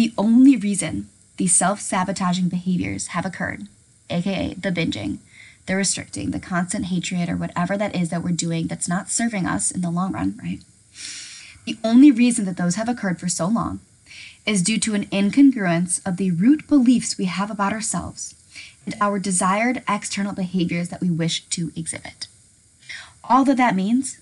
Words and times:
The 0.00 0.14
only 0.16 0.56
reason 0.56 1.10
these 1.36 1.54
self 1.54 1.78
sabotaging 1.78 2.48
behaviors 2.48 3.08
have 3.08 3.26
occurred, 3.26 3.68
aka 4.08 4.54
the 4.54 4.70
binging, 4.70 5.18
the 5.66 5.76
restricting, 5.76 6.30
the 6.30 6.40
constant 6.40 6.86
hatred, 6.86 7.28
or 7.28 7.36
whatever 7.36 7.76
that 7.76 7.94
is 7.94 8.08
that 8.08 8.22
we're 8.22 8.30
doing 8.30 8.66
that's 8.66 8.88
not 8.88 9.10
serving 9.10 9.44
us 9.44 9.70
in 9.70 9.82
the 9.82 9.90
long 9.90 10.12
run, 10.12 10.40
right? 10.42 10.60
The 11.66 11.76
only 11.84 12.10
reason 12.10 12.46
that 12.46 12.56
those 12.56 12.76
have 12.76 12.88
occurred 12.88 13.20
for 13.20 13.28
so 13.28 13.46
long 13.46 13.80
is 14.46 14.62
due 14.62 14.78
to 14.78 14.94
an 14.94 15.04
incongruence 15.08 16.00
of 16.08 16.16
the 16.16 16.30
root 16.30 16.66
beliefs 16.66 17.18
we 17.18 17.26
have 17.26 17.50
about 17.50 17.74
ourselves 17.74 18.34
and 18.86 18.94
our 19.02 19.18
desired 19.18 19.82
external 19.86 20.32
behaviors 20.32 20.88
that 20.88 21.02
we 21.02 21.10
wish 21.10 21.44
to 21.48 21.72
exhibit. 21.76 22.26
All 23.22 23.44
that 23.44 23.58
that 23.58 23.76
means 23.76 24.18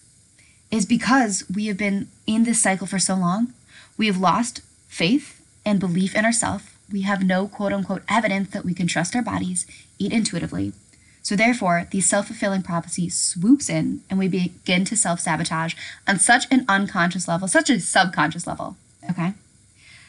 is 0.73 0.85
because 0.87 1.45
we 1.49 1.67
have 1.67 1.77
been 1.77 2.09
in 2.27 2.43
this 2.43 2.61
cycle 2.61 2.89
for 2.89 2.99
so 2.99 3.15
long, 3.15 3.53
we 3.97 4.09
have 4.09 4.19
lost 4.19 4.61
faith 4.89 5.38
and 5.69 5.79
belief 5.79 6.15
in 6.15 6.25
ourselves. 6.25 6.65
We 6.91 7.03
have 7.03 7.23
no 7.23 7.47
quote 7.47 7.75
unquote 7.75 8.03
evidence 8.09 8.51
that 8.51 8.65
we 8.65 8.73
can 8.73 8.87
trust 8.87 9.15
our 9.15 9.23
bodies, 9.23 9.67
eat 9.99 10.13
intuitively. 10.13 10.73
So, 11.21 11.37
therefore, 11.37 11.87
the 11.91 12.01
self 12.01 12.29
fulfilling 12.29 12.63
prophecy 12.63 13.11
swoops 13.11 13.69
in 13.69 14.01
and 14.09 14.19
we 14.19 14.29
begin 14.29 14.87
to 14.87 14.97
self 14.97 15.21
sabotage 15.21 15.75
on 16.07 16.19
such 16.19 16.47
an 16.51 16.65
unconscious 16.69 17.29
level, 17.29 17.47
such 17.49 17.69
a 17.69 17.81
subconscious 17.81 18.47
level. 18.47 18.77
Okay? 19.11 19.35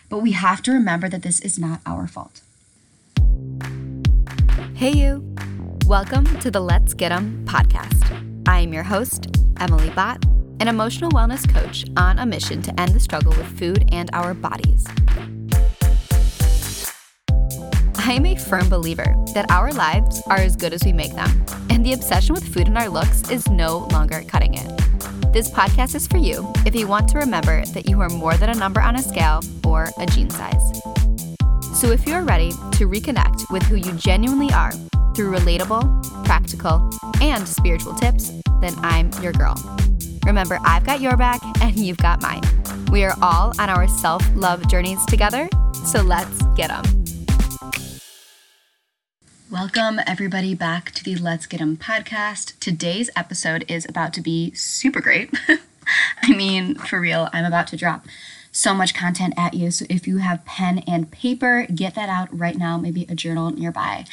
But 0.07 0.19
we 0.19 0.31
have 0.31 0.61
to 0.61 0.71
remember 0.71 1.09
that 1.09 1.23
this 1.23 1.41
is 1.41 1.59
not 1.59 1.81
our 1.85 2.07
fault. 2.07 2.41
Hey, 4.73 4.93
you. 4.93 5.35
Welcome 5.85 6.25
to 6.39 6.49
the 6.49 6.61
Let's 6.61 6.93
Get 6.93 7.11
'em 7.11 7.43
podcast. 7.45 8.05
I 8.47 8.61
am 8.61 8.71
your 8.71 8.83
host, 8.83 9.27
Emily 9.59 9.89
Bott, 9.89 10.23
an 10.61 10.69
emotional 10.69 11.11
wellness 11.11 11.47
coach 11.47 11.83
on 11.97 12.17
a 12.19 12.25
mission 12.25 12.61
to 12.61 12.79
end 12.79 12.93
the 12.93 12.99
struggle 12.99 13.33
with 13.33 13.59
food 13.59 13.89
and 13.91 14.09
our 14.13 14.33
bodies. 14.33 14.85
I 18.01 18.13
am 18.13 18.25
a 18.25 18.35
firm 18.35 18.69
believer 18.69 19.13
that 19.33 19.51
our 19.51 19.73
lives 19.73 20.23
are 20.27 20.37
as 20.37 20.55
good 20.55 20.71
as 20.71 20.83
we 20.85 20.93
make 20.93 21.13
them, 21.15 21.45
and 21.69 21.85
the 21.85 21.91
obsession 21.91 22.33
with 22.33 22.47
food 22.47 22.67
and 22.67 22.77
our 22.77 22.87
looks 22.87 23.29
is 23.29 23.47
no 23.49 23.89
longer 23.91 24.23
cutting 24.25 24.53
it. 24.53 24.67
This 25.33 25.51
podcast 25.51 25.95
is 25.95 26.07
for 26.07 26.17
you 26.17 26.51
if 26.65 26.73
you 26.73 26.87
want 26.87 27.09
to 27.09 27.17
remember 27.17 27.63
that 27.65 27.89
you 27.89 27.99
are 27.99 28.07
more 28.07 28.37
than 28.37 28.49
a 28.49 28.55
number 28.55 28.79
on 28.79 28.95
a 28.95 29.01
scale 29.01 29.41
or 29.65 29.89
a 29.97 30.05
jean 30.05 30.29
size. 30.29 30.81
So 31.73 31.91
if 31.91 32.07
you're 32.07 32.23
ready 32.23 32.51
to 32.51 32.87
reconnect 32.87 33.51
with 33.51 33.63
who 33.63 33.75
you 33.75 33.91
genuinely 33.91 34.51
are 34.53 34.71
through 35.13 35.37
relatable, 35.37 36.25
practical, 36.25 36.89
and 37.21 37.45
spiritual 37.45 37.95
tips, 37.95 38.31
then 38.61 38.73
I'm 38.77 39.11
your 39.21 39.33
girl. 39.33 39.55
Remember, 40.25 40.57
I've 40.63 40.85
got 40.85 41.01
your 41.01 41.17
back 41.17 41.41
and 41.61 41.75
you've 41.75 41.97
got 41.97 42.21
mine. 42.21 42.43
We 42.91 43.03
are 43.03 43.15
all 43.21 43.53
on 43.59 43.69
our 43.69 43.89
self 43.89 44.23
love 44.35 44.65
journeys 44.69 45.05
together, 45.05 45.49
so 45.85 46.01
let's 46.01 46.41
get 46.55 46.69
them. 46.69 46.98
Welcome, 49.51 49.99
everybody, 50.05 50.53
back 50.53 50.91
to 50.91 51.03
the 51.03 51.15
Let's 51.15 51.47
Get 51.47 51.59
'em 51.59 51.75
podcast. 51.75 52.59
Today's 52.59 53.09
episode 53.15 53.65
is 53.67 53.83
about 53.89 54.13
to 54.13 54.21
be 54.21 54.53
super 54.53 55.01
great. 55.01 55.33
I 56.21 56.35
mean, 56.35 56.75
for 56.75 56.99
real, 56.99 57.29
I'm 57.33 57.45
about 57.45 57.65
to 57.69 57.75
drop 57.77 58.05
so 58.51 58.75
much 58.75 58.93
content 58.93 59.33
at 59.37 59.55
you. 59.55 59.71
So 59.71 59.85
if 59.89 60.05
you 60.05 60.17
have 60.17 60.45
pen 60.45 60.83
and 60.85 61.09
paper, 61.09 61.65
get 61.73 61.95
that 61.95 62.09
out 62.09 62.27
right 62.37 62.57
now, 62.57 62.77
maybe 62.77 63.07
a 63.09 63.15
journal 63.15 63.49
nearby. 63.49 64.05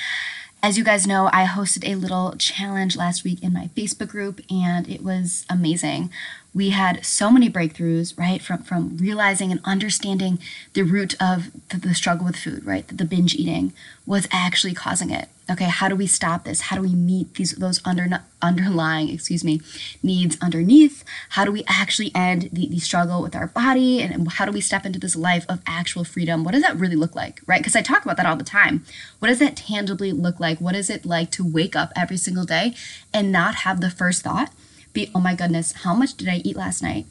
As 0.63 0.79
you 0.79 0.85
guys 0.85 1.07
know, 1.07 1.29
I 1.35 1.45
hosted 1.45 1.87
a 1.87 1.97
little 1.97 2.35
challenge 2.39 2.97
last 2.97 3.23
week 3.23 3.43
in 3.43 3.53
my 3.53 3.69
Facebook 3.77 4.09
group, 4.09 4.41
and 4.51 4.89
it 4.89 5.03
was 5.05 5.45
amazing. 5.51 6.11
We 6.57 6.71
had 6.71 7.05
so 7.05 7.31
many 7.31 7.51
breakthroughs, 7.51 8.19
right? 8.19 8.41
From 8.41 8.63
from 8.63 8.97
realizing 8.97 9.53
and 9.53 9.61
understanding 9.63 10.39
the 10.73 10.85
root 10.85 11.15
of 11.21 11.51
the, 11.69 11.77
the 11.77 11.95
struggle 11.95 12.25
with 12.25 12.37
food, 12.37 12.65
right? 12.65 12.89
That 12.89 12.97
the 12.97 13.05
binge 13.05 13.35
eating 13.35 13.75
was 14.07 14.27
actually 14.33 14.73
causing 14.73 15.11
it. 15.11 15.29
Okay 15.51 15.67
how 15.67 15.87
do 15.89 15.95
we 15.95 16.07
stop 16.07 16.45
this? 16.45 16.63
How 16.63 16.77
do 16.77 16.83
we 16.83 16.95
meet 16.95 17.35
these 17.35 17.53
those 17.53 17.83
under 17.85 18.09
underlying 18.41 19.11
excuse 19.11 19.45
me 19.45 19.61
needs 20.03 20.39
underneath? 20.41 21.05
How 21.31 21.45
do 21.45 21.53
we 21.53 21.63
actually 21.69 22.11
end 22.15 22.49
the, 22.51 22.69
the 22.69 22.79
struggle 22.79 23.21
with 23.21 23.37
our 23.37 23.49
body? 23.49 24.01
And 24.01 24.27
how 24.33 24.47
do 24.47 24.53
we 24.53 24.63
step 24.63 24.87
into 24.87 24.99
this 24.99 25.15
life 25.15 25.45
of 25.51 25.61
actual 25.67 26.05
freedom? 26.05 26.43
What 26.43 26.53
does 26.55 26.63
that 26.63 26.79
really 26.79 26.97
look 26.97 27.15
like 27.15 27.43
right? 27.47 27.61
Because 27.61 27.77
i 27.77 27.83
talk 27.83 28.03
about 28.03 28.17
that 28.17 28.25
all 28.25 28.37
the 28.37 28.45
time. 28.45 28.83
What 29.19 29.29
does 29.29 29.41
that 29.41 29.57
tangibly 29.57 30.11
look 30.11 30.41
like? 30.41 30.59
What 30.59 30.75
is 30.75 30.89
it 30.89 31.05
like 31.05 31.31
to 31.33 31.45
wake 31.47 31.77
up 31.77 31.93
every 31.95 32.17
single 32.17 32.45
day 32.45 32.75
and 33.13 33.31
not 33.31 33.57
have 33.57 33.83
the 33.83 33.91
first 33.91 34.23
thought 34.23 34.51
be 34.97 35.11
oh 35.15 35.21
my 35.21 35.35
goodness 35.35 35.73
how 35.85 35.95
much 35.95 36.15
did 36.15 36.29
i 36.29 36.37
eat 36.45 36.57
last 36.57 36.83
night 36.83 37.07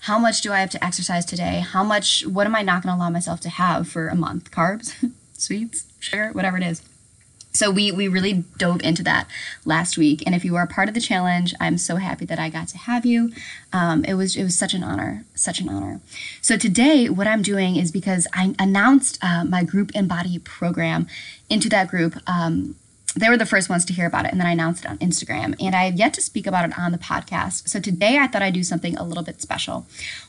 how 0.00 0.18
much 0.18 0.42
do 0.42 0.52
i 0.52 0.60
have 0.60 0.70
to 0.70 0.84
exercise 0.84 1.24
today 1.24 1.60
how 1.60 1.82
much 1.82 2.26
what 2.26 2.46
am 2.46 2.54
i 2.54 2.62
not 2.62 2.82
going 2.82 2.92
to 2.92 2.98
allow 2.98 3.10
myself 3.10 3.40
to 3.40 3.48
have 3.48 3.88
for 3.88 4.08
a 4.08 4.14
month 4.14 4.50
carbs 4.50 4.92
sweets 5.32 5.86
sugar 6.00 6.30
whatever 6.32 6.56
it 6.56 6.62
is 6.62 6.82
so 7.58 7.72
we 7.72 7.90
we 7.90 8.06
really 8.06 8.44
dove 8.56 8.82
into 8.82 9.02
that 9.02 9.26
last 9.64 9.98
week, 9.98 10.22
and 10.24 10.32
if 10.32 10.44
you 10.44 10.54
are 10.54 10.66
part 10.66 10.86
of 10.88 10.94
the 10.94 11.00
challenge, 11.00 11.54
I'm 11.58 11.76
so 11.76 11.96
happy 11.96 12.24
that 12.26 12.38
I 12.38 12.50
got 12.50 12.68
to 12.68 12.78
have 12.78 13.04
you. 13.04 13.32
Um, 13.72 14.04
it 14.04 14.14
was 14.14 14.36
it 14.36 14.44
was 14.44 14.56
such 14.56 14.74
an 14.74 14.84
honor, 14.84 15.24
such 15.34 15.60
an 15.60 15.68
honor. 15.68 16.00
So 16.40 16.56
today, 16.56 17.08
what 17.08 17.26
I'm 17.26 17.42
doing 17.42 17.74
is 17.74 17.90
because 17.90 18.28
I 18.32 18.54
announced 18.60 19.18
uh, 19.22 19.44
my 19.44 19.64
group 19.64 19.90
Embody 19.94 20.38
program 20.38 21.08
into 21.50 21.68
that 21.70 21.88
group. 21.88 22.14
Um, 22.28 22.76
they 23.18 23.28
were 23.28 23.36
the 23.36 23.46
first 23.46 23.68
ones 23.68 23.84
to 23.86 23.92
hear 23.92 24.06
about 24.06 24.24
it, 24.24 24.32
and 24.32 24.40
then 24.40 24.46
I 24.46 24.52
announced 24.52 24.84
it 24.84 24.90
on 24.90 24.98
Instagram. 24.98 25.54
And 25.60 25.74
I 25.74 25.84
have 25.84 25.96
yet 25.96 26.14
to 26.14 26.22
speak 26.22 26.46
about 26.46 26.68
it 26.68 26.78
on 26.78 26.92
the 26.92 26.98
podcast. 26.98 27.68
So 27.68 27.80
today, 27.80 28.18
I 28.18 28.26
thought 28.26 28.42
I'd 28.42 28.54
do 28.54 28.62
something 28.62 28.96
a 28.96 29.04
little 29.04 29.22
bit 29.22 29.40
special. 29.40 29.86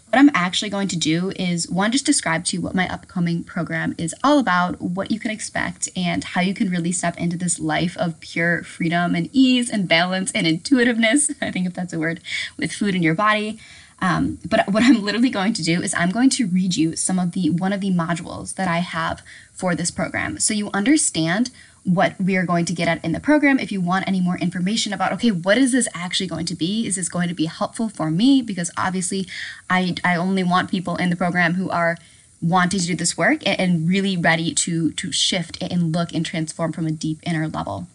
What 0.09 0.17
I'm 0.17 0.31
actually 0.33 0.69
going 0.69 0.87
to 0.87 0.97
do 0.97 1.31
is 1.35 1.69
one, 1.69 1.91
just 1.91 2.05
describe 2.05 2.43
to 2.45 2.57
you 2.57 2.61
what 2.61 2.73
my 2.73 2.91
upcoming 2.91 3.43
program 3.43 3.93
is 3.97 4.15
all 4.23 4.39
about, 4.39 4.81
what 4.81 5.11
you 5.11 5.19
can 5.19 5.29
expect, 5.29 5.87
and 5.95 6.23
how 6.23 6.41
you 6.41 6.53
can 6.53 6.69
really 6.69 6.91
step 6.91 7.17
into 7.17 7.37
this 7.37 7.59
life 7.59 7.95
of 7.97 8.19
pure 8.19 8.63
freedom 8.63 9.13
and 9.13 9.29
ease 9.31 9.69
and 9.69 9.87
balance 9.87 10.31
and 10.31 10.47
intuitiveness. 10.47 11.29
I 11.41 11.51
think 11.51 11.67
if 11.67 11.73
that's 11.73 11.93
a 11.93 11.99
word 11.99 12.21
with 12.57 12.71
food 12.71 12.95
in 12.95 13.03
your 13.03 13.13
body. 13.13 13.59
Um, 14.01 14.39
but 14.47 14.67
what 14.71 14.83
I'm 14.83 15.03
literally 15.03 15.29
going 15.29 15.53
to 15.53 15.63
do 15.63 15.81
is 15.81 15.93
I'm 15.93 16.11
going 16.11 16.29
to 16.31 16.47
read 16.47 16.75
you 16.75 16.95
some 16.95 17.19
of 17.19 17.33
the 17.33 17.49
one 17.49 17.73
of 17.73 17.81
the 17.81 17.91
modules 17.91 18.55
that 18.55 18.67
I 18.67 18.79
have 18.79 19.21
for 19.51 19.75
this 19.75 19.91
program, 19.91 20.39
so 20.39 20.53
you 20.53 20.69
understand 20.73 21.51
what 21.83 22.19
we 22.19 22.35
are 22.35 22.45
going 22.45 22.65
to 22.65 22.73
get 22.73 22.87
at 22.87 23.03
in 23.03 23.11
the 23.11 23.19
program. 23.19 23.59
If 23.59 23.71
you 23.71 23.81
want 23.81 24.07
any 24.07 24.19
more 24.19 24.37
information 24.37 24.93
about, 24.93 25.11
okay, 25.13 25.31
what 25.31 25.57
is 25.57 25.71
this 25.71 25.87
actually 25.93 26.27
going 26.27 26.45
to 26.47 26.55
be? 26.55 26.85
Is 26.85 26.95
this 26.95 27.09
going 27.09 27.27
to 27.29 27.33
be 27.33 27.45
helpful 27.45 27.89
for 27.89 28.11
me? 28.11 28.41
Because 28.41 28.71
obviously, 28.77 29.27
I, 29.69 29.95
I 30.03 30.15
only 30.15 30.43
want 30.43 30.69
people 30.69 30.95
in 30.97 31.09
the 31.09 31.15
program 31.15 31.53
who 31.53 31.69
are 31.69 31.97
wanting 32.41 32.79
to 32.79 32.87
do 32.87 32.95
this 32.95 33.17
work 33.17 33.45
and, 33.45 33.59
and 33.59 33.89
really 33.89 34.15
ready 34.15 34.53
to 34.53 34.91
to 34.91 35.11
shift 35.11 35.61
and 35.61 35.93
look 35.93 36.13
and 36.13 36.25
transform 36.25 36.71
from 36.71 36.87
a 36.87 36.91
deep 36.91 37.19
inner 37.23 37.47
level. 37.47 37.87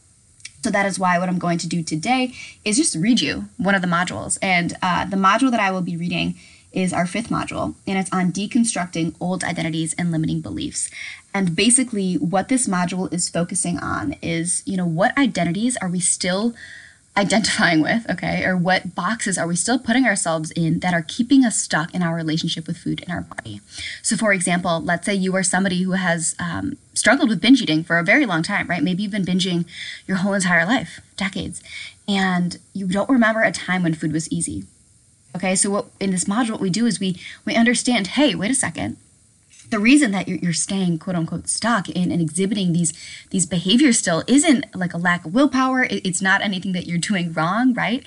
So 0.62 0.70
that 0.70 0.86
is 0.86 0.98
why 0.98 1.18
what 1.18 1.28
I'm 1.28 1.38
going 1.38 1.58
to 1.58 1.68
do 1.68 1.82
today 1.82 2.34
is 2.64 2.78
just 2.78 2.96
read 2.96 3.20
you 3.20 3.46
one 3.58 3.74
of 3.74 3.82
the 3.82 3.88
modules. 3.88 4.38
And 4.40 4.74
uh, 4.80 5.04
the 5.04 5.16
module 5.16 5.50
that 5.50 5.60
I 5.60 5.70
will 5.70 5.82
be 5.82 5.96
reading 5.96 6.36
is 6.74 6.92
our 6.92 7.06
fifth 7.06 7.28
module, 7.30 7.74
and 7.86 7.96
it's 7.96 8.12
on 8.12 8.32
deconstructing 8.32 9.14
old 9.20 9.44
identities 9.44 9.94
and 9.96 10.10
limiting 10.12 10.40
beliefs. 10.40 10.90
And 11.32 11.56
basically, 11.56 12.14
what 12.14 12.48
this 12.48 12.66
module 12.66 13.12
is 13.12 13.28
focusing 13.28 13.78
on 13.78 14.16
is, 14.20 14.62
you 14.66 14.76
know, 14.76 14.86
what 14.86 15.16
identities 15.16 15.76
are 15.78 15.88
we 15.88 16.00
still 16.00 16.54
identifying 17.16 17.80
with, 17.80 18.08
okay, 18.10 18.44
or 18.44 18.56
what 18.56 18.94
boxes 18.94 19.38
are 19.38 19.46
we 19.46 19.54
still 19.54 19.78
putting 19.78 20.04
ourselves 20.04 20.50
in 20.52 20.80
that 20.80 20.92
are 20.92 21.04
keeping 21.06 21.44
us 21.44 21.56
stuck 21.60 21.94
in 21.94 22.02
our 22.02 22.14
relationship 22.14 22.66
with 22.66 22.76
food 22.76 23.00
in 23.00 23.10
our 23.10 23.20
body? 23.20 23.60
So, 24.02 24.16
for 24.16 24.32
example, 24.32 24.80
let's 24.80 25.06
say 25.06 25.14
you 25.14 25.34
are 25.36 25.44
somebody 25.44 25.82
who 25.82 25.92
has 25.92 26.34
um, 26.40 26.76
struggled 26.92 27.30
with 27.30 27.40
binge 27.40 27.62
eating 27.62 27.84
for 27.84 27.98
a 27.98 28.04
very 28.04 28.26
long 28.26 28.42
time, 28.42 28.66
right? 28.66 28.82
Maybe 28.82 29.04
you've 29.04 29.12
been 29.12 29.24
binging 29.24 29.64
your 30.08 30.18
whole 30.18 30.34
entire 30.34 30.66
life, 30.66 31.00
decades, 31.16 31.62
and 32.08 32.58
you 32.72 32.88
don't 32.88 33.08
remember 33.08 33.42
a 33.42 33.52
time 33.52 33.84
when 33.84 33.94
food 33.94 34.12
was 34.12 34.30
easy 34.32 34.64
Okay, 35.34 35.56
so 35.56 35.70
what 35.70 35.86
in 35.98 36.10
this 36.12 36.24
module 36.24 36.52
what 36.52 36.60
we 36.60 36.70
do 36.70 36.86
is 36.86 37.00
we 37.00 37.20
we 37.44 37.54
understand, 37.54 38.08
hey, 38.08 38.34
wait 38.34 38.50
a 38.50 38.54
second. 38.54 38.96
The 39.70 39.78
reason 39.80 40.12
that 40.12 40.28
you're, 40.28 40.38
you're 40.38 40.52
staying 40.52 40.98
quote 40.98 41.16
unquote 41.16 41.48
stuck 41.48 41.88
in 41.88 42.12
and 42.12 42.20
exhibiting 42.20 42.72
these 42.72 42.92
these 43.30 43.46
behaviors 43.46 43.98
still 43.98 44.22
isn't 44.28 44.66
like 44.74 44.94
a 44.94 44.98
lack 44.98 45.24
of 45.24 45.34
willpower. 45.34 45.84
It, 45.84 46.06
it's 46.06 46.22
not 46.22 46.40
anything 46.40 46.72
that 46.72 46.86
you're 46.86 46.98
doing 46.98 47.32
wrong, 47.32 47.74
right? 47.74 48.04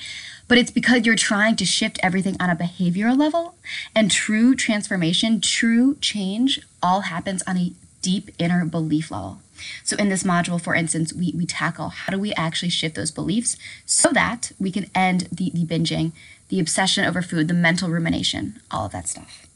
But 0.48 0.58
it's 0.58 0.72
because 0.72 1.06
you're 1.06 1.16
trying 1.16 1.58
to 1.58 1.66
shift 1.66 2.00
everything 2.02 2.38
on 2.40 2.50
a 2.50 2.56
behavioral 2.56 3.18
level. 3.18 3.56
And 3.94 4.10
true 4.10 4.56
transformation, 4.56 5.42
true 5.42 5.96
change, 5.96 6.62
all 6.82 7.02
happens 7.02 7.44
on 7.46 7.58
a 7.58 7.74
deep 8.02 8.30
inner 8.40 8.64
belief 8.64 9.12
level. 9.12 9.40
So, 9.84 9.98
in 9.98 10.08
this 10.10 10.24
module, 10.24 10.62
for 10.62 10.76
instance, 10.76 11.12
we, 11.12 11.34
we 11.36 11.46
tackle 11.46 11.90
how 11.90 12.12
do 12.12 12.20
we 12.20 12.34
actually 12.34 12.70
shift 12.70 12.96
those 12.96 13.12
beliefs 13.12 13.58
so 13.86 14.12
that 14.12 14.52
we 14.60 14.72
can 14.72 14.90
end 14.96 15.28
the, 15.32 15.50
the 15.50 15.66
binging 15.66 16.12
the 16.50 16.60
obsession 16.60 17.06
over 17.06 17.22
food, 17.22 17.48
the 17.48 17.54
mental 17.54 17.90
rumination, 17.90 18.60
all 18.72 18.86
of 18.86 18.92
that 18.92 19.08
stuff. 19.08 19.48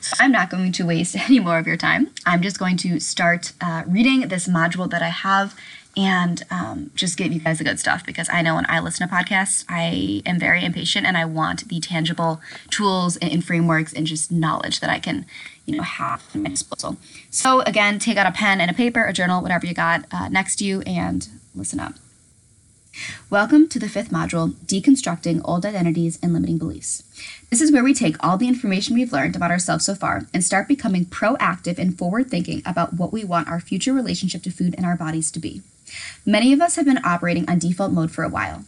So 0.00 0.16
I'm 0.20 0.32
not 0.32 0.50
going 0.50 0.72
to 0.72 0.84
waste 0.84 1.16
any 1.28 1.38
more 1.38 1.58
of 1.58 1.66
your 1.66 1.76
time. 1.76 2.10
I'm 2.26 2.42
just 2.42 2.58
going 2.58 2.76
to 2.78 3.00
start 3.00 3.52
uh, 3.60 3.84
reading 3.86 4.28
this 4.28 4.48
module 4.48 4.90
that 4.90 5.02
I 5.02 5.08
have 5.08 5.54
and 5.94 6.42
um, 6.50 6.90
just 6.94 7.18
give 7.18 7.32
you 7.32 7.40
guys 7.40 7.58
the 7.58 7.64
good 7.64 7.78
stuff 7.78 8.04
because 8.04 8.28
I 8.32 8.40
know 8.40 8.54
when 8.54 8.64
I 8.68 8.80
listen 8.80 9.06
to 9.06 9.14
podcasts, 9.14 9.64
I 9.68 10.22
am 10.24 10.38
very 10.38 10.64
impatient 10.64 11.06
and 11.06 11.18
I 11.18 11.26
want 11.26 11.68
the 11.68 11.80
tangible 11.80 12.40
tools 12.70 13.18
and, 13.18 13.44
frameworks 13.44 13.92
and 13.92 14.06
just 14.06 14.32
knowledge 14.32 14.80
that 14.80 14.88
I 14.88 14.98
can, 14.98 15.26
you 15.66 15.76
know, 15.76 15.82
have 15.82 16.22
at 16.34 16.40
my 16.40 16.48
disposal. 16.48 16.96
So 17.30 17.60
again, 17.62 17.98
take 17.98 18.16
out 18.16 18.26
a 18.26 18.32
pen 18.32 18.60
and 18.60 18.70
a 18.70 18.74
paper, 18.74 19.04
a 19.04 19.12
journal, 19.12 19.42
whatever 19.42 19.66
you 19.66 19.74
got 19.74 20.06
uh, 20.10 20.28
next 20.28 20.56
to 20.56 20.64
you, 20.64 20.80
and 20.82 21.28
listen 21.54 21.78
up. 21.78 21.94
Welcome 23.30 23.68
to 23.70 23.78
the 23.78 23.88
fifth 23.88 24.10
module, 24.10 24.52
Deconstructing 24.66 25.40
Old 25.46 25.64
Identities 25.64 26.18
and 26.22 26.34
Limiting 26.34 26.58
Beliefs. 26.58 27.02
This 27.48 27.62
is 27.62 27.72
where 27.72 27.82
we 27.82 27.94
take 27.94 28.16
all 28.20 28.36
the 28.36 28.46
information 28.46 28.94
we've 28.94 29.12
learned 29.12 29.34
about 29.34 29.50
ourselves 29.50 29.86
so 29.86 29.94
far 29.94 30.26
and 30.34 30.44
start 30.44 30.68
becoming 30.68 31.06
proactive 31.06 31.78
and 31.78 31.96
forward 31.96 32.28
thinking 32.30 32.60
about 32.66 32.92
what 32.94 33.10
we 33.10 33.24
want 33.24 33.48
our 33.48 33.60
future 33.60 33.94
relationship 33.94 34.42
to 34.42 34.50
food 34.50 34.74
and 34.76 34.84
our 34.84 34.96
bodies 34.96 35.30
to 35.30 35.40
be. 35.40 35.62
Many 36.26 36.52
of 36.52 36.60
us 36.60 36.76
have 36.76 36.84
been 36.84 37.02
operating 37.02 37.48
on 37.48 37.58
default 37.58 37.92
mode 37.92 38.10
for 38.10 38.24
a 38.24 38.28
while. 38.28 38.64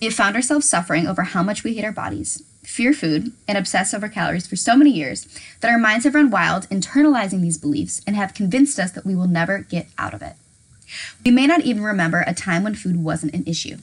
We 0.00 0.06
have 0.06 0.14
found 0.14 0.34
ourselves 0.34 0.68
suffering 0.68 1.06
over 1.06 1.22
how 1.22 1.44
much 1.44 1.62
we 1.62 1.74
hate 1.74 1.84
our 1.84 1.92
bodies, 1.92 2.42
fear 2.64 2.92
food, 2.92 3.32
and 3.46 3.56
obsess 3.56 3.94
over 3.94 4.08
calories 4.08 4.48
for 4.48 4.56
so 4.56 4.76
many 4.76 4.90
years 4.90 5.28
that 5.60 5.70
our 5.70 5.78
minds 5.78 6.04
have 6.04 6.16
run 6.16 6.30
wild, 6.30 6.68
internalizing 6.70 7.42
these 7.42 7.58
beliefs, 7.58 8.02
and 8.08 8.16
have 8.16 8.34
convinced 8.34 8.80
us 8.80 8.90
that 8.90 9.06
we 9.06 9.14
will 9.14 9.28
never 9.28 9.60
get 9.60 9.86
out 9.96 10.14
of 10.14 10.22
it. 10.22 10.34
We 11.24 11.30
may 11.30 11.46
not 11.46 11.62
even 11.62 11.82
remember 11.82 12.24
a 12.26 12.34
time 12.34 12.64
when 12.64 12.74
food 12.74 13.02
wasn't 13.02 13.34
an 13.34 13.44
issue. 13.46 13.78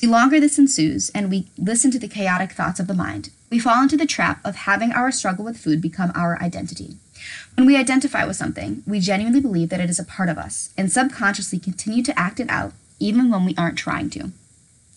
The 0.00 0.06
longer 0.06 0.40
this 0.40 0.58
ensues 0.58 1.10
and 1.10 1.30
we 1.30 1.48
listen 1.58 1.90
to 1.90 1.98
the 1.98 2.08
chaotic 2.08 2.52
thoughts 2.52 2.80
of 2.80 2.86
the 2.86 2.94
mind, 2.94 3.30
we 3.50 3.58
fall 3.58 3.82
into 3.82 3.96
the 3.96 4.06
trap 4.06 4.40
of 4.44 4.56
having 4.56 4.92
our 4.92 5.10
struggle 5.10 5.44
with 5.44 5.58
food 5.58 5.82
become 5.82 6.12
our 6.14 6.40
identity. 6.40 6.96
When 7.54 7.66
we 7.66 7.76
identify 7.76 8.24
with 8.24 8.36
something, 8.36 8.82
we 8.86 9.00
genuinely 9.00 9.40
believe 9.40 9.68
that 9.68 9.80
it 9.80 9.90
is 9.90 9.98
a 9.98 10.04
part 10.04 10.28
of 10.28 10.38
us 10.38 10.72
and 10.76 10.90
subconsciously 10.90 11.58
continue 11.58 12.02
to 12.04 12.18
act 12.18 12.40
it 12.40 12.48
out 12.48 12.72
even 12.98 13.30
when 13.30 13.44
we 13.44 13.54
aren't 13.56 13.78
trying 13.78 14.10
to. 14.10 14.30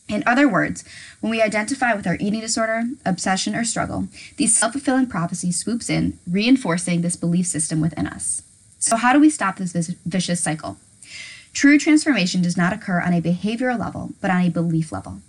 In 0.09 0.23
other 0.25 0.47
words, 0.47 0.83
when 1.21 1.31
we 1.31 1.41
identify 1.41 1.93
with 1.93 2.05
our 2.05 2.17
eating 2.19 2.41
disorder, 2.41 2.83
obsession, 3.05 3.55
or 3.55 3.63
struggle, 3.63 4.07
the 4.37 4.47
self 4.47 4.73
fulfilling 4.73 5.07
prophecy 5.07 5.51
swoops 5.51 5.89
in, 5.89 6.19
reinforcing 6.29 7.01
this 7.01 7.15
belief 7.15 7.47
system 7.47 7.79
within 7.79 8.05
us. 8.05 8.43
So, 8.79 8.97
how 8.97 9.13
do 9.13 9.19
we 9.19 9.29
stop 9.29 9.57
this 9.57 9.87
vicious 10.05 10.41
cycle? 10.41 10.77
True 11.53 11.77
transformation 11.77 12.41
does 12.41 12.57
not 12.57 12.73
occur 12.73 12.99
on 12.99 13.13
a 13.13 13.21
behavioral 13.21 13.79
level, 13.79 14.11
but 14.19 14.31
on 14.31 14.41
a 14.41 14.49
belief 14.49 14.91
level. 14.91 15.21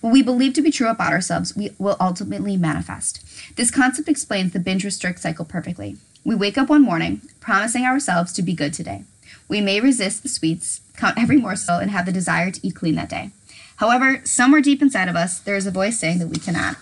What 0.00 0.12
we 0.12 0.22
believe 0.22 0.54
to 0.54 0.62
be 0.62 0.70
true 0.70 0.88
about 0.88 1.12
ourselves, 1.12 1.56
we 1.56 1.70
will 1.78 1.96
ultimately 1.98 2.56
manifest. 2.56 3.20
This 3.56 3.70
concept 3.70 4.08
explains 4.08 4.52
the 4.52 4.60
binge 4.60 4.84
restrict 4.84 5.20
cycle 5.20 5.44
perfectly. 5.44 5.96
We 6.24 6.34
wake 6.34 6.56
up 6.56 6.68
one 6.68 6.82
morning, 6.82 7.22
promising 7.40 7.84
ourselves 7.84 8.32
to 8.34 8.42
be 8.42 8.52
good 8.52 8.72
today. 8.72 9.04
We 9.48 9.60
may 9.60 9.80
resist 9.80 10.22
the 10.22 10.28
sweets, 10.28 10.80
count 10.96 11.18
every 11.18 11.36
morsel, 11.36 11.78
and 11.78 11.90
have 11.90 12.06
the 12.06 12.12
desire 12.12 12.50
to 12.50 12.66
eat 12.66 12.76
clean 12.76 12.94
that 12.94 13.08
day. 13.08 13.30
However, 13.76 14.20
somewhere 14.24 14.60
deep 14.60 14.80
inside 14.82 15.08
of 15.08 15.16
us, 15.16 15.40
there 15.40 15.56
is 15.56 15.66
a 15.66 15.72
voice 15.72 15.98
saying 15.98 16.20
that 16.20 16.28
we 16.28 16.38
cannot 16.38 16.76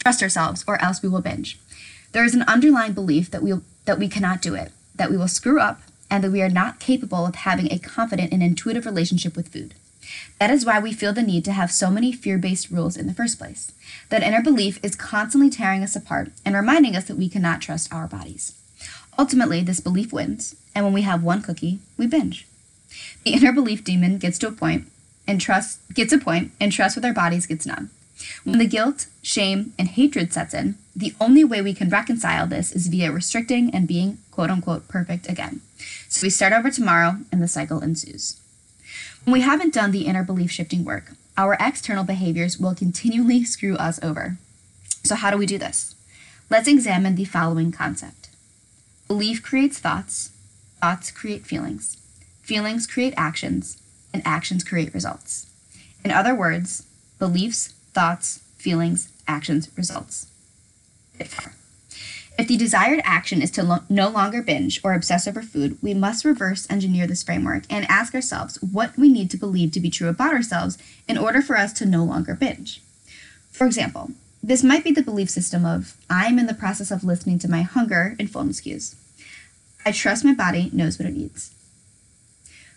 trust 0.00 0.22
ourselves, 0.22 0.64
or 0.66 0.80
else 0.82 1.02
we 1.02 1.08
will 1.08 1.20
binge. 1.20 1.58
There 2.12 2.24
is 2.24 2.34
an 2.34 2.42
underlying 2.42 2.92
belief 2.92 3.30
that 3.30 3.42
we 3.42 3.54
that 3.84 3.98
we 3.98 4.08
cannot 4.08 4.40
do 4.40 4.54
it, 4.54 4.72
that 4.94 5.10
we 5.10 5.16
will 5.18 5.28
screw 5.28 5.60
up, 5.60 5.82
and 6.14 6.22
that 6.22 6.30
we 6.30 6.42
are 6.42 6.48
not 6.48 6.78
capable 6.78 7.26
of 7.26 7.34
having 7.34 7.72
a 7.72 7.78
confident 7.80 8.32
and 8.32 8.40
intuitive 8.40 8.86
relationship 8.86 9.34
with 9.34 9.48
food. 9.48 9.74
That 10.38 10.48
is 10.48 10.64
why 10.64 10.78
we 10.78 10.92
feel 10.92 11.12
the 11.12 11.24
need 11.24 11.44
to 11.44 11.52
have 11.52 11.72
so 11.72 11.90
many 11.90 12.12
fear 12.12 12.38
based 12.38 12.70
rules 12.70 12.96
in 12.96 13.08
the 13.08 13.12
first 13.12 13.36
place. 13.36 13.72
That 14.10 14.22
inner 14.22 14.40
belief 14.40 14.78
is 14.80 14.94
constantly 14.94 15.50
tearing 15.50 15.82
us 15.82 15.96
apart 15.96 16.30
and 16.44 16.54
reminding 16.54 16.94
us 16.94 17.06
that 17.06 17.16
we 17.16 17.28
cannot 17.28 17.60
trust 17.60 17.92
our 17.92 18.06
bodies. 18.06 18.54
Ultimately, 19.18 19.60
this 19.62 19.80
belief 19.80 20.12
wins, 20.12 20.54
and 20.72 20.84
when 20.84 20.94
we 20.94 21.02
have 21.02 21.24
one 21.24 21.42
cookie, 21.42 21.80
we 21.98 22.06
binge. 22.06 22.46
The 23.24 23.32
inner 23.32 23.52
belief 23.52 23.82
demon 23.82 24.18
gets 24.18 24.38
to 24.38 24.46
a 24.46 24.52
point 24.52 24.86
and 25.26 25.40
trust 25.40 25.80
gets 25.92 26.12
a 26.12 26.18
point 26.18 26.52
and 26.60 26.70
trust 26.70 26.94
with 26.94 27.04
our 27.04 27.12
bodies 27.12 27.46
gets 27.46 27.66
none. 27.66 27.90
When 28.44 28.58
the 28.58 28.66
guilt, 28.66 29.06
shame, 29.22 29.72
and 29.78 29.88
hatred 29.88 30.32
sets 30.32 30.54
in, 30.54 30.76
the 30.94 31.14
only 31.20 31.44
way 31.44 31.60
we 31.60 31.74
can 31.74 31.88
reconcile 31.88 32.46
this 32.46 32.72
is 32.72 32.86
via 32.86 33.10
restricting 33.10 33.74
and 33.74 33.88
being 33.88 34.18
quote 34.30 34.50
unquote 34.50 34.88
perfect 34.88 35.28
again. 35.28 35.60
So 36.08 36.24
we 36.24 36.30
start 36.30 36.52
over 36.52 36.70
tomorrow 36.70 37.16
and 37.32 37.42
the 37.42 37.48
cycle 37.48 37.80
ensues. 37.80 38.40
When 39.24 39.32
we 39.32 39.40
haven't 39.40 39.74
done 39.74 39.90
the 39.90 40.06
inner 40.06 40.22
belief 40.22 40.50
shifting 40.50 40.84
work, 40.84 41.12
our 41.36 41.56
external 41.58 42.04
behaviors 42.04 42.58
will 42.58 42.74
continually 42.74 43.44
screw 43.44 43.76
us 43.76 44.02
over. 44.02 44.36
So, 45.02 45.16
how 45.16 45.30
do 45.30 45.36
we 45.36 45.46
do 45.46 45.58
this? 45.58 45.94
Let's 46.50 46.68
examine 46.68 47.16
the 47.16 47.24
following 47.24 47.72
concept 47.72 48.30
belief 49.08 49.42
creates 49.42 49.78
thoughts, 49.78 50.30
thoughts 50.80 51.10
create 51.10 51.46
feelings, 51.46 51.98
feelings 52.42 52.86
create 52.86 53.14
actions, 53.16 53.78
and 54.12 54.22
actions 54.24 54.64
create 54.64 54.94
results. 54.94 55.46
In 56.04 56.10
other 56.10 56.34
words, 56.34 56.86
beliefs, 57.18 57.73
thoughts, 57.94 58.40
feelings, 58.58 59.10
actions, 59.26 59.70
results. 59.76 60.26
If 62.36 62.48
the 62.48 62.56
desired 62.56 63.00
action 63.04 63.40
is 63.40 63.50
to 63.52 63.62
lo- 63.62 63.84
no 63.88 64.08
longer 64.08 64.42
binge 64.42 64.80
or 64.82 64.92
obsess 64.92 65.28
over 65.28 65.40
food, 65.40 65.78
we 65.80 65.94
must 65.94 66.24
reverse 66.24 66.68
engineer 66.68 67.06
this 67.06 67.22
framework 67.22 67.62
and 67.70 67.86
ask 67.88 68.12
ourselves 68.12 68.56
what 68.60 68.98
we 68.98 69.08
need 69.08 69.30
to 69.30 69.36
believe 69.36 69.70
to 69.72 69.80
be 69.80 69.88
true 69.88 70.08
about 70.08 70.34
ourselves 70.34 70.76
in 71.06 71.16
order 71.16 71.40
for 71.40 71.56
us 71.56 71.72
to 71.74 71.86
no 71.86 72.02
longer 72.02 72.34
binge. 72.34 72.82
For 73.52 73.66
example, 73.66 74.10
this 74.42 74.64
might 74.64 74.82
be 74.82 74.90
the 74.90 75.02
belief 75.02 75.30
system 75.30 75.64
of 75.64 75.96
I'm 76.10 76.40
in 76.40 76.46
the 76.46 76.54
process 76.54 76.90
of 76.90 77.04
listening 77.04 77.38
to 77.38 77.50
my 77.50 77.62
hunger 77.62 78.16
and 78.18 78.28
fullness 78.28 78.60
cues. 78.60 78.96
I 79.86 79.92
trust 79.92 80.24
my 80.24 80.34
body 80.34 80.70
knows 80.72 80.98
what 80.98 81.08
it 81.08 81.16
needs. 81.16 81.54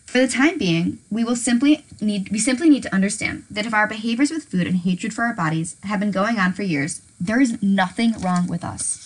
For 0.08 0.20
the 0.20 0.26
time 0.26 0.56
being, 0.56 1.00
we 1.10 1.22
will 1.22 1.36
simply 1.36 1.84
need 2.00 2.30
we 2.30 2.38
simply 2.38 2.70
need 2.70 2.82
to 2.84 2.94
understand 2.94 3.44
that 3.50 3.66
if 3.66 3.74
our 3.74 3.86
behaviors 3.86 4.30
with 4.30 4.46
food 4.46 4.66
and 4.66 4.78
hatred 4.78 5.12
for 5.12 5.24
our 5.24 5.34
bodies 5.34 5.76
have 5.82 6.00
been 6.00 6.10
going 6.10 6.38
on 6.38 6.54
for 6.54 6.62
years, 6.62 7.02
there 7.20 7.42
is 7.42 7.62
nothing 7.62 8.18
wrong 8.22 8.46
with 8.46 8.64
us. 8.64 9.04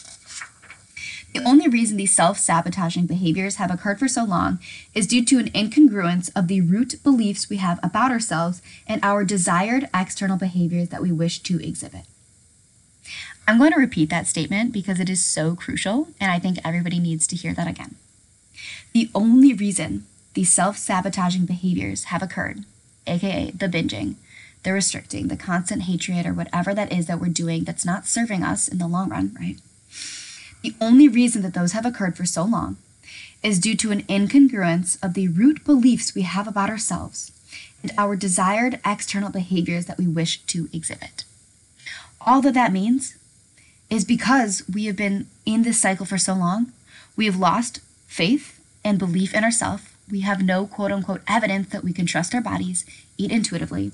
The 1.34 1.42
only 1.44 1.66
reason 1.66 1.96
these 1.96 2.14
self 2.14 2.38
sabotaging 2.38 3.06
behaviors 3.06 3.56
have 3.56 3.72
occurred 3.72 3.98
for 3.98 4.06
so 4.06 4.22
long 4.22 4.60
is 4.94 5.08
due 5.08 5.24
to 5.24 5.40
an 5.40 5.50
incongruence 5.50 6.30
of 6.36 6.46
the 6.46 6.60
root 6.60 6.94
beliefs 7.02 7.50
we 7.50 7.56
have 7.56 7.80
about 7.82 8.12
ourselves 8.12 8.62
and 8.86 9.00
our 9.02 9.24
desired 9.24 9.88
external 9.92 10.36
behaviors 10.36 10.90
that 10.90 11.02
we 11.02 11.10
wish 11.10 11.40
to 11.40 11.60
exhibit. 11.60 12.02
I'm 13.48 13.58
going 13.58 13.72
to 13.72 13.80
repeat 13.80 14.08
that 14.10 14.28
statement 14.28 14.72
because 14.72 15.00
it 15.00 15.10
is 15.10 15.24
so 15.24 15.56
crucial, 15.56 16.10
and 16.20 16.30
I 16.30 16.38
think 16.38 16.58
everybody 16.64 17.00
needs 17.00 17.26
to 17.26 17.34
hear 17.34 17.54
that 17.54 17.66
again. 17.66 17.96
The 18.92 19.10
only 19.16 19.52
reason 19.52 20.06
these 20.34 20.52
self 20.52 20.76
sabotaging 20.76 21.46
behaviors 21.46 22.04
have 22.04 22.22
occurred, 22.22 22.64
aka 23.06 23.50
the 23.50 23.68
binging, 23.68 24.16
the 24.62 24.72
restricting, 24.72 25.28
the 25.28 25.36
constant 25.36 25.82
hatred, 25.82 26.26
or 26.26 26.32
whatever 26.32 26.74
that 26.74 26.92
is 26.92 27.06
that 27.06 27.20
we're 27.20 27.28
doing 27.28 27.64
that's 27.64 27.84
not 27.84 28.06
serving 28.06 28.42
us 28.42 28.68
in 28.68 28.78
the 28.78 28.86
long 28.86 29.08
run, 29.08 29.36
right? 29.38 29.56
The 30.62 30.74
only 30.80 31.08
reason 31.08 31.42
that 31.42 31.54
those 31.54 31.72
have 31.72 31.84
occurred 31.84 32.16
for 32.16 32.24
so 32.24 32.44
long 32.44 32.76
is 33.42 33.58
due 33.58 33.74
to 33.76 33.90
an 33.90 34.02
incongruence 34.04 35.02
of 35.04 35.14
the 35.14 35.28
root 35.28 35.64
beliefs 35.64 36.14
we 36.14 36.22
have 36.22 36.46
about 36.46 36.70
ourselves 36.70 37.32
and 37.82 37.92
our 37.98 38.14
desired 38.14 38.78
external 38.86 39.30
behaviors 39.30 39.86
that 39.86 39.98
we 39.98 40.06
wish 40.06 40.40
to 40.42 40.68
exhibit. 40.72 41.24
All 42.20 42.40
that 42.42 42.54
that 42.54 42.72
means 42.72 43.16
is 43.90 44.04
because 44.04 44.62
we 44.72 44.84
have 44.84 44.96
been 44.96 45.26
in 45.44 45.64
this 45.64 45.80
cycle 45.80 46.06
for 46.06 46.18
so 46.18 46.34
long, 46.34 46.72
we 47.16 47.26
have 47.26 47.36
lost 47.36 47.80
faith 48.06 48.60
and 48.84 48.98
belief 48.98 49.34
in 49.34 49.42
ourselves. 49.42 49.91
We 50.10 50.20
have 50.20 50.42
no 50.42 50.66
quote 50.66 50.92
unquote 50.92 51.22
evidence 51.26 51.68
that 51.70 51.84
we 51.84 51.92
can 51.92 52.06
trust 52.06 52.34
our 52.34 52.40
bodies, 52.40 52.84
eat 53.16 53.30
intuitively, 53.30 53.92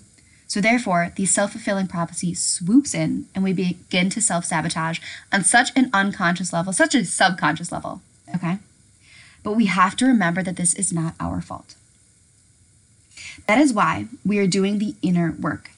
so, 0.48 0.62
therefore, 0.62 1.12
the 1.14 1.26
self 1.26 1.52
fulfilling 1.52 1.88
prophecy 1.88 2.32
swoops 2.32 2.94
in 2.94 3.26
and 3.34 3.44
we 3.44 3.52
begin 3.52 4.08
to 4.10 4.22
self 4.22 4.46
sabotage 4.46 4.98
on 5.30 5.44
such 5.44 5.70
an 5.76 5.90
unconscious 5.92 6.54
level, 6.54 6.72
such 6.72 6.94
a 6.94 7.04
subconscious 7.04 7.70
level. 7.70 8.00
Okay? 8.34 8.58
But 9.42 9.52
we 9.52 9.66
have 9.66 9.94
to 9.96 10.06
remember 10.06 10.42
that 10.42 10.56
this 10.56 10.72
is 10.74 10.90
not 10.90 11.14
our 11.20 11.42
fault. 11.42 11.74
That 13.46 13.58
is 13.58 13.74
why 13.74 14.06
we 14.24 14.38
are 14.38 14.46
doing 14.46 14.78
the 14.78 14.94
inner 15.02 15.36
work, 15.38 15.70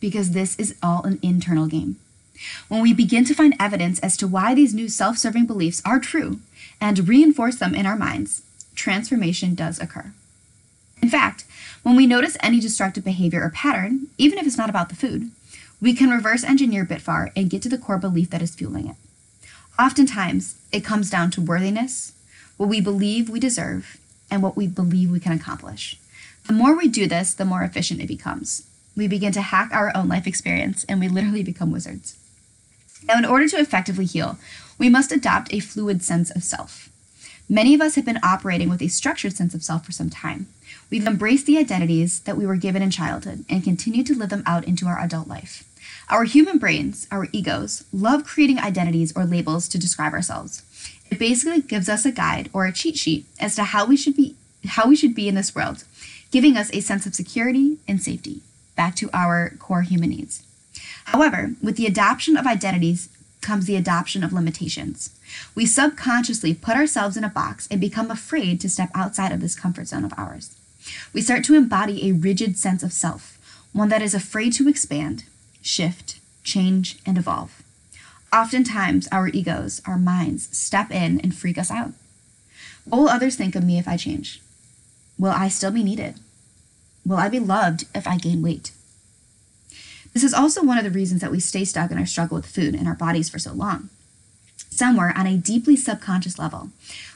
because 0.00 0.32
this 0.32 0.56
is 0.56 0.74
all 0.82 1.04
an 1.04 1.20
internal 1.22 1.68
game. 1.68 1.96
When 2.66 2.82
we 2.82 2.92
begin 2.92 3.24
to 3.26 3.34
find 3.34 3.54
evidence 3.60 4.00
as 4.00 4.16
to 4.18 4.26
why 4.26 4.54
these 4.54 4.74
new 4.74 4.88
self 4.88 5.18
serving 5.18 5.46
beliefs 5.46 5.80
are 5.84 6.00
true 6.00 6.40
and 6.80 7.08
reinforce 7.08 7.56
them 7.56 7.76
in 7.76 7.86
our 7.86 7.96
minds, 7.96 8.42
transformation 8.76 9.54
does 9.54 9.80
occur. 9.80 10.12
In 11.02 11.08
fact, 11.08 11.44
when 11.82 11.96
we 11.96 12.06
notice 12.06 12.36
any 12.40 12.60
destructive 12.60 13.04
behavior 13.04 13.42
or 13.42 13.50
pattern, 13.50 14.06
even 14.18 14.38
if 14.38 14.46
it's 14.46 14.58
not 14.58 14.70
about 14.70 14.88
the 14.88 14.96
food, 14.96 15.30
we 15.80 15.94
can 15.94 16.10
reverse 16.10 16.44
engineer 16.44 16.84
Bitfar 16.84 17.30
and 17.36 17.50
get 17.50 17.62
to 17.62 17.68
the 17.68 17.78
core 17.78 17.98
belief 17.98 18.30
that 18.30 18.42
is 18.42 18.54
fueling 18.54 18.88
it. 18.88 18.96
Oftentimes, 19.78 20.56
it 20.72 20.84
comes 20.84 21.10
down 21.10 21.30
to 21.32 21.40
worthiness, 21.40 22.12
what 22.56 22.68
we 22.68 22.80
believe 22.80 23.28
we 23.28 23.38
deserve, 23.38 23.98
and 24.30 24.42
what 24.42 24.56
we 24.56 24.66
believe 24.66 25.10
we 25.10 25.20
can 25.20 25.32
accomplish. 25.32 25.98
The 26.46 26.52
more 26.52 26.76
we 26.76 26.88
do 26.88 27.06
this, 27.06 27.34
the 27.34 27.44
more 27.44 27.62
efficient 27.62 28.00
it 28.00 28.06
becomes. 28.06 28.66
We 28.96 29.06
begin 29.06 29.32
to 29.32 29.42
hack 29.42 29.70
our 29.72 29.92
own 29.94 30.08
life 30.08 30.26
experience 30.26 30.84
and 30.88 30.98
we 30.98 31.08
literally 31.08 31.42
become 31.42 31.70
wizards. 31.70 32.16
Now, 33.04 33.18
in 33.18 33.24
order 33.24 33.48
to 33.48 33.58
effectively 33.58 34.06
heal, 34.06 34.38
we 34.78 34.88
must 34.88 35.12
adopt 35.12 35.52
a 35.52 35.60
fluid 35.60 36.02
sense 36.02 36.30
of 36.30 36.42
self. 36.42 36.88
Many 37.48 37.74
of 37.74 37.80
us 37.80 37.94
have 37.94 38.04
been 38.04 38.18
operating 38.24 38.68
with 38.68 38.82
a 38.82 38.88
structured 38.88 39.36
sense 39.36 39.54
of 39.54 39.62
self 39.62 39.86
for 39.86 39.92
some 39.92 40.10
time. 40.10 40.48
We've 40.90 41.06
embraced 41.06 41.46
the 41.46 41.58
identities 41.58 42.20
that 42.20 42.36
we 42.36 42.44
were 42.44 42.56
given 42.56 42.82
in 42.82 42.90
childhood 42.90 43.44
and 43.48 43.62
continue 43.62 44.02
to 44.02 44.18
live 44.18 44.30
them 44.30 44.42
out 44.46 44.64
into 44.64 44.86
our 44.86 44.98
adult 44.98 45.28
life. 45.28 45.62
Our 46.08 46.24
human 46.24 46.58
brains, 46.58 47.06
our 47.12 47.28
egos, 47.30 47.84
love 47.92 48.24
creating 48.24 48.58
identities 48.58 49.16
or 49.16 49.24
labels 49.24 49.68
to 49.68 49.78
describe 49.78 50.12
ourselves. 50.12 50.62
It 51.08 51.20
basically 51.20 51.62
gives 51.62 51.88
us 51.88 52.04
a 52.04 52.10
guide 52.10 52.50
or 52.52 52.66
a 52.66 52.72
cheat 52.72 52.96
sheet 52.96 53.26
as 53.38 53.54
to 53.56 53.64
how 53.64 53.86
we 53.86 53.96
should 53.96 54.16
be 54.16 54.34
how 54.66 54.88
we 54.88 54.96
should 54.96 55.14
be 55.14 55.28
in 55.28 55.36
this 55.36 55.54
world, 55.54 55.84
giving 56.32 56.56
us 56.56 56.70
a 56.72 56.80
sense 56.80 57.06
of 57.06 57.14
security 57.14 57.78
and 57.86 58.02
safety, 58.02 58.40
back 58.74 58.96
to 58.96 59.08
our 59.12 59.50
core 59.60 59.82
human 59.82 60.10
needs. 60.10 60.42
However, 61.04 61.52
with 61.62 61.76
the 61.76 61.86
adoption 61.86 62.36
of 62.36 62.48
identities 62.48 63.08
comes 63.46 63.66
the 63.66 63.76
adoption 63.76 64.24
of 64.24 64.32
limitations. 64.32 65.10
We 65.54 65.66
subconsciously 65.66 66.52
put 66.52 66.74
ourselves 66.74 67.16
in 67.16 67.22
a 67.22 67.28
box 67.28 67.68
and 67.70 67.80
become 67.80 68.10
afraid 68.10 68.60
to 68.60 68.68
step 68.68 68.90
outside 68.92 69.30
of 69.30 69.40
this 69.40 69.54
comfort 69.54 69.86
zone 69.86 70.04
of 70.04 70.12
ours. 70.18 70.56
We 71.12 71.22
start 71.22 71.44
to 71.44 71.54
embody 71.54 72.08
a 72.08 72.12
rigid 72.12 72.58
sense 72.58 72.82
of 72.82 72.92
self, 72.92 73.38
one 73.72 73.88
that 73.90 74.02
is 74.02 74.14
afraid 74.14 74.52
to 74.54 74.68
expand, 74.68 75.24
shift, 75.62 76.18
change, 76.42 76.98
and 77.06 77.16
evolve. 77.16 77.62
Oftentimes, 78.32 79.06
our 79.12 79.28
egos, 79.28 79.80
our 79.86 79.96
minds, 79.96 80.48
step 80.56 80.90
in 80.90 81.20
and 81.20 81.34
freak 81.34 81.56
us 81.56 81.70
out. 81.70 81.92
What 82.84 82.98
will 82.98 83.08
others 83.08 83.36
think 83.36 83.54
of 83.54 83.64
me 83.64 83.78
if 83.78 83.86
I 83.86 83.96
change? 83.96 84.42
Will 85.18 85.30
I 85.30 85.48
still 85.48 85.70
be 85.70 85.84
needed? 85.84 86.16
Will 87.04 87.16
I 87.16 87.28
be 87.28 87.38
loved 87.38 87.84
if 87.94 88.08
I 88.08 88.16
gain 88.16 88.42
weight? 88.42 88.72
This 90.16 90.24
is 90.24 90.32
also 90.32 90.64
one 90.64 90.78
of 90.78 90.84
the 90.84 90.90
reasons 90.90 91.20
that 91.20 91.30
we 91.30 91.40
stay 91.40 91.66
stuck 91.66 91.90
in 91.90 91.98
our 91.98 92.06
struggle 92.06 92.36
with 92.36 92.46
food 92.46 92.74
and 92.74 92.88
our 92.88 92.94
bodies 92.94 93.28
for 93.28 93.38
so 93.38 93.52
long. 93.52 93.90
Somewhere 94.70 95.12
on 95.14 95.26
a 95.26 95.36
deeply 95.36 95.76
subconscious 95.76 96.38
level, 96.38 96.70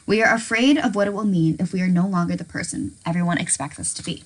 we 0.05 0.21
are 0.21 0.31
afraid 0.31 0.77
of 0.77 0.93
what 0.93 1.07
it 1.07 1.13
will 1.13 1.25
mean 1.25 1.55
if 1.59 1.73
we 1.73 1.81
are 1.81 1.87
no 1.87 2.05
longer 2.05 2.35
the 2.35 2.43
person 2.43 2.91
everyone 3.03 3.39
expects 3.39 3.79
us 3.79 3.91
to 3.95 4.03
be. 4.03 4.23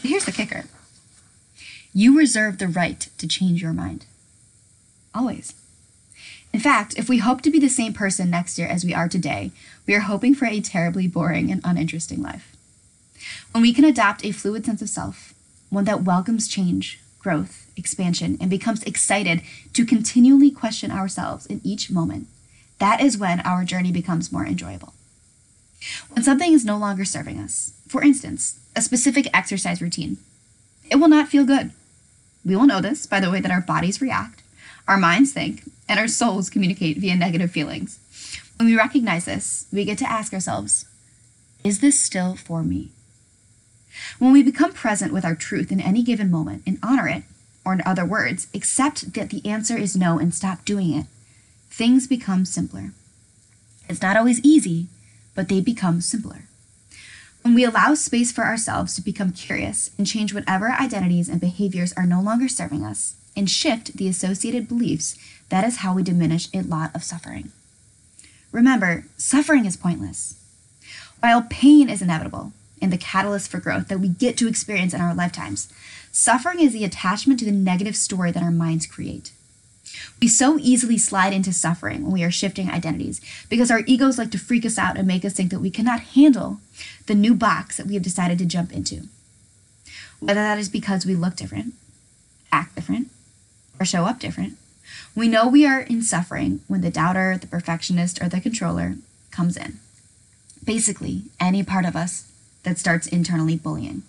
But 0.00 0.08
here's 0.08 0.24
the 0.24 0.32
kicker 0.32 0.64
you 1.92 2.16
reserve 2.16 2.56
the 2.56 2.66
right 2.66 3.10
to 3.18 3.28
change 3.28 3.60
your 3.60 3.74
mind. 3.74 4.06
Always. 5.14 5.52
In 6.50 6.60
fact, 6.60 6.96
if 6.96 7.10
we 7.10 7.18
hope 7.18 7.42
to 7.42 7.50
be 7.50 7.58
the 7.58 7.68
same 7.68 7.92
person 7.92 8.30
next 8.30 8.58
year 8.58 8.68
as 8.68 8.86
we 8.86 8.94
are 8.94 9.06
today, 9.06 9.52
we 9.86 9.94
are 9.94 10.00
hoping 10.00 10.34
for 10.34 10.46
a 10.46 10.62
terribly 10.62 11.08
boring 11.08 11.52
and 11.52 11.60
uninteresting 11.62 12.22
life. 12.22 12.56
When 13.50 13.60
we 13.60 13.74
can 13.74 13.84
adopt 13.84 14.24
a 14.24 14.32
fluid 14.32 14.64
sense 14.64 14.80
of 14.80 14.88
self, 14.88 15.34
one 15.68 15.84
that 15.84 16.04
welcomes 16.04 16.48
change, 16.48 17.01
growth, 17.22 17.70
expansion, 17.76 18.36
and 18.40 18.50
becomes 18.50 18.82
excited 18.82 19.42
to 19.72 19.86
continually 19.86 20.50
question 20.50 20.90
ourselves 20.90 21.46
in 21.46 21.60
each 21.62 21.90
moment, 21.90 22.26
that 22.78 23.00
is 23.00 23.16
when 23.16 23.40
our 23.40 23.64
journey 23.64 23.92
becomes 23.92 24.32
more 24.32 24.44
enjoyable. 24.44 24.92
When 26.10 26.24
something 26.24 26.52
is 26.52 26.64
no 26.64 26.76
longer 26.76 27.04
serving 27.04 27.38
us, 27.38 27.72
for 27.88 28.02
instance, 28.02 28.58
a 28.74 28.82
specific 28.82 29.28
exercise 29.32 29.80
routine, 29.80 30.18
it 30.90 30.96
will 30.96 31.08
not 31.08 31.28
feel 31.28 31.44
good. 31.44 31.72
We 32.44 32.56
will 32.56 32.66
know 32.66 32.80
this 32.80 33.06
by 33.06 33.20
the 33.20 33.30
way 33.30 33.40
that 33.40 33.52
our 33.52 33.60
bodies 33.60 34.00
react, 34.00 34.42
our 34.88 34.96
minds 34.96 35.32
think, 35.32 35.62
and 35.88 35.98
our 36.00 36.08
souls 36.08 36.50
communicate 36.50 36.98
via 36.98 37.16
negative 37.16 37.50
feelings. 37.50 37.98
When 38.56 38.66
we 38.66 38.76
recognize 38.76 39.24
this, 39.24 39.66
we 39.72 39.84
get 39.84 39.98
to 39.98 40.10
ask 40.10 40.32
ourselves, 40.32 40.86
is 41.64 41.80
this 41.80 41.98
still 41.98 42.34
for 42.34 42.62
me? 42.62 42.90
When 44.18 44.32
we 44.32 44.42
become 44.42 44.72
present 44.72 45.12
with 45.12 45.24
our 45.24 45.34
truth 45.34 45.70
in 45.70 45.80
any 45.80 46.02
given 46.02 46.30
moment 46.30 46.62
and 46.66 46.78
honor 46.82 47.08
it, 47.08 47.24
or 47.64 47.72
in 47.72 47.82
other 47.84 48.04
words, 48.04 48.48
accept 48.54 49.14
that 49.14 49.30
the 49.30 49.44
answer 49.46 49.76
is 49.76 49.96
no 49.96 50.18
and 50.18 50.34
stop 50.34 50.64
doing 50.64 50.92
it, 50.94 51.06
things 51.70 52.06
become 52.06 52.44
simpler. 52.44 52.92
It's 53.88 54.02
not 54.02 54.16
always 54.16 54.40
easy, 54.40 54.86
but 55.34 55.48
they 55.48 55.60
become 55.60 56.00
simpler. 56.00 56.44
When 57.42 57.54
we 57.54 57.64
allow 57.64 57.94
space 57.94 58.30
for 58.30 58.44
ourselves 58.44 58.94
to 58.94 59.02
become 59.02 59.32
curious 59.32 59.90
and 59.98 60.06
change 60.06 60.32
whatever 60.32 60.70
identities 60.70 61.28
and 61.28 61.40
behaviors 61.40 61.92
are 61.94 62.06
no 62.06 62.20
longer 62.20 62.48
serving 62.48 62.84
us, 62.84 63.16
and 63.36 63.48
shift 63.48 63.96
the 63.96 64.08
associated 64.08 64.68
beliefs, 64.68 65.16
that 65.48 65.64
is 65.64 65.78
how 65.78 65.94
we 65.94 66.02
diminish 66.02 66.48
a 66.52 66.62
lot 66.62 66.94
of 66.94 67.02
suffering. 67.02 67.50
Remember, 68.52 69.06
suffering 69.16 69.64
is 69.64 69.76
pointless. 69.76 70.34
While 71.20 71.46
pain 71.48 71.88
is 71.88 72.02
inevitable 72.02 72.52
and 72.82 72.92
the 72.92 72.98
catalyst 72.98 73.50
for 73.50 73.60
growth 73.60 73.88
that 73.88 74.00
we 74.00 74.08
get 74.08 74.36
to 74.38 74.48
experience 74.48 74.92
in 74.92 75.00
our 75.00 75.14
lifetimes, 75.14 75.72
Suffering 76.14 76.60
is 76.60 76.74
the 76.74 76.84
attachment 76.84 77.40
to 77.40 77.46
the 77.46 77.50
negative 77.50 77.96
story 77.96 78.30
that 78.30 78.42
our 78.42 78.50
minds 78.50 78.86
create. 78.86 79.32
We 80.20 80.28
so 80.28 80.58
easily 80.58 80.98
slide 80.98 81.32
into 81.32 81.54
suffering 81.54 82.02
when 82.02 82.12
we 82.12 82.22
are 82.22 82.30
shifting 82.30 82.70
identities 82.70 83.20
because 83.48 83.70
our 83.70 83.82
egos 83.86 84.18
like 84.18 84.30
to 84.32 84.38
freak 84.38 84.66
us 84.66 84.76
out 84.76 84.98
and 84.98 85.08
make 85.08 85.24
us 85.24 85.32
think 85.32 85.50
that 85.50 85.60
we 85.60 85.70
cannot 85.70 86.00
handle 86.00 86.60
the 87.06 87.14
new 87.14 87.34
box 87.34 87.78
that 87.78 87.86
we 87.86 87.94
have 87.94 88.02
decided 88.02 88.38
to 88.38 88.44
jump 88.46 88.72
into. 88.72 89.08
Whether 90.20 90.40
that 90.42 90.58
is 90.58 90.68
because 90.68 91.06
we 91.06 91.14
look 91.14 91.34
different, 91.34 91.72
act 92.52 92.74
different, 92.74 93.08
or 93.80 93.86
show 93.86 94.04
up 94.04 94.20
different, 94.20 94.58
we 95.14 95.28
know 95.28 95.48
we 95.48 95.66
are 95.66 95.80
in 95.80 96.02
suffering 96.02 96.60
when 96.68 96.82
the 96.82 96.90
doubter, 96.90 97.38
the 97.38 97.46
perfectionist, 97.46 98.22
or 98.22 98.28
the 98.28 98.40
controller 98.40 98.96
comes 99.30 99.56
in. 99.56 99.78
Basically, 100.62 101.22
any 101.40 101.62
part 101.62 101.86
of 101.86 101.96
us 101.96 102.30
that 102.62 102.78
starts 102.78 103.06
internally 103.06 103.56
bullying. 103.56 104.02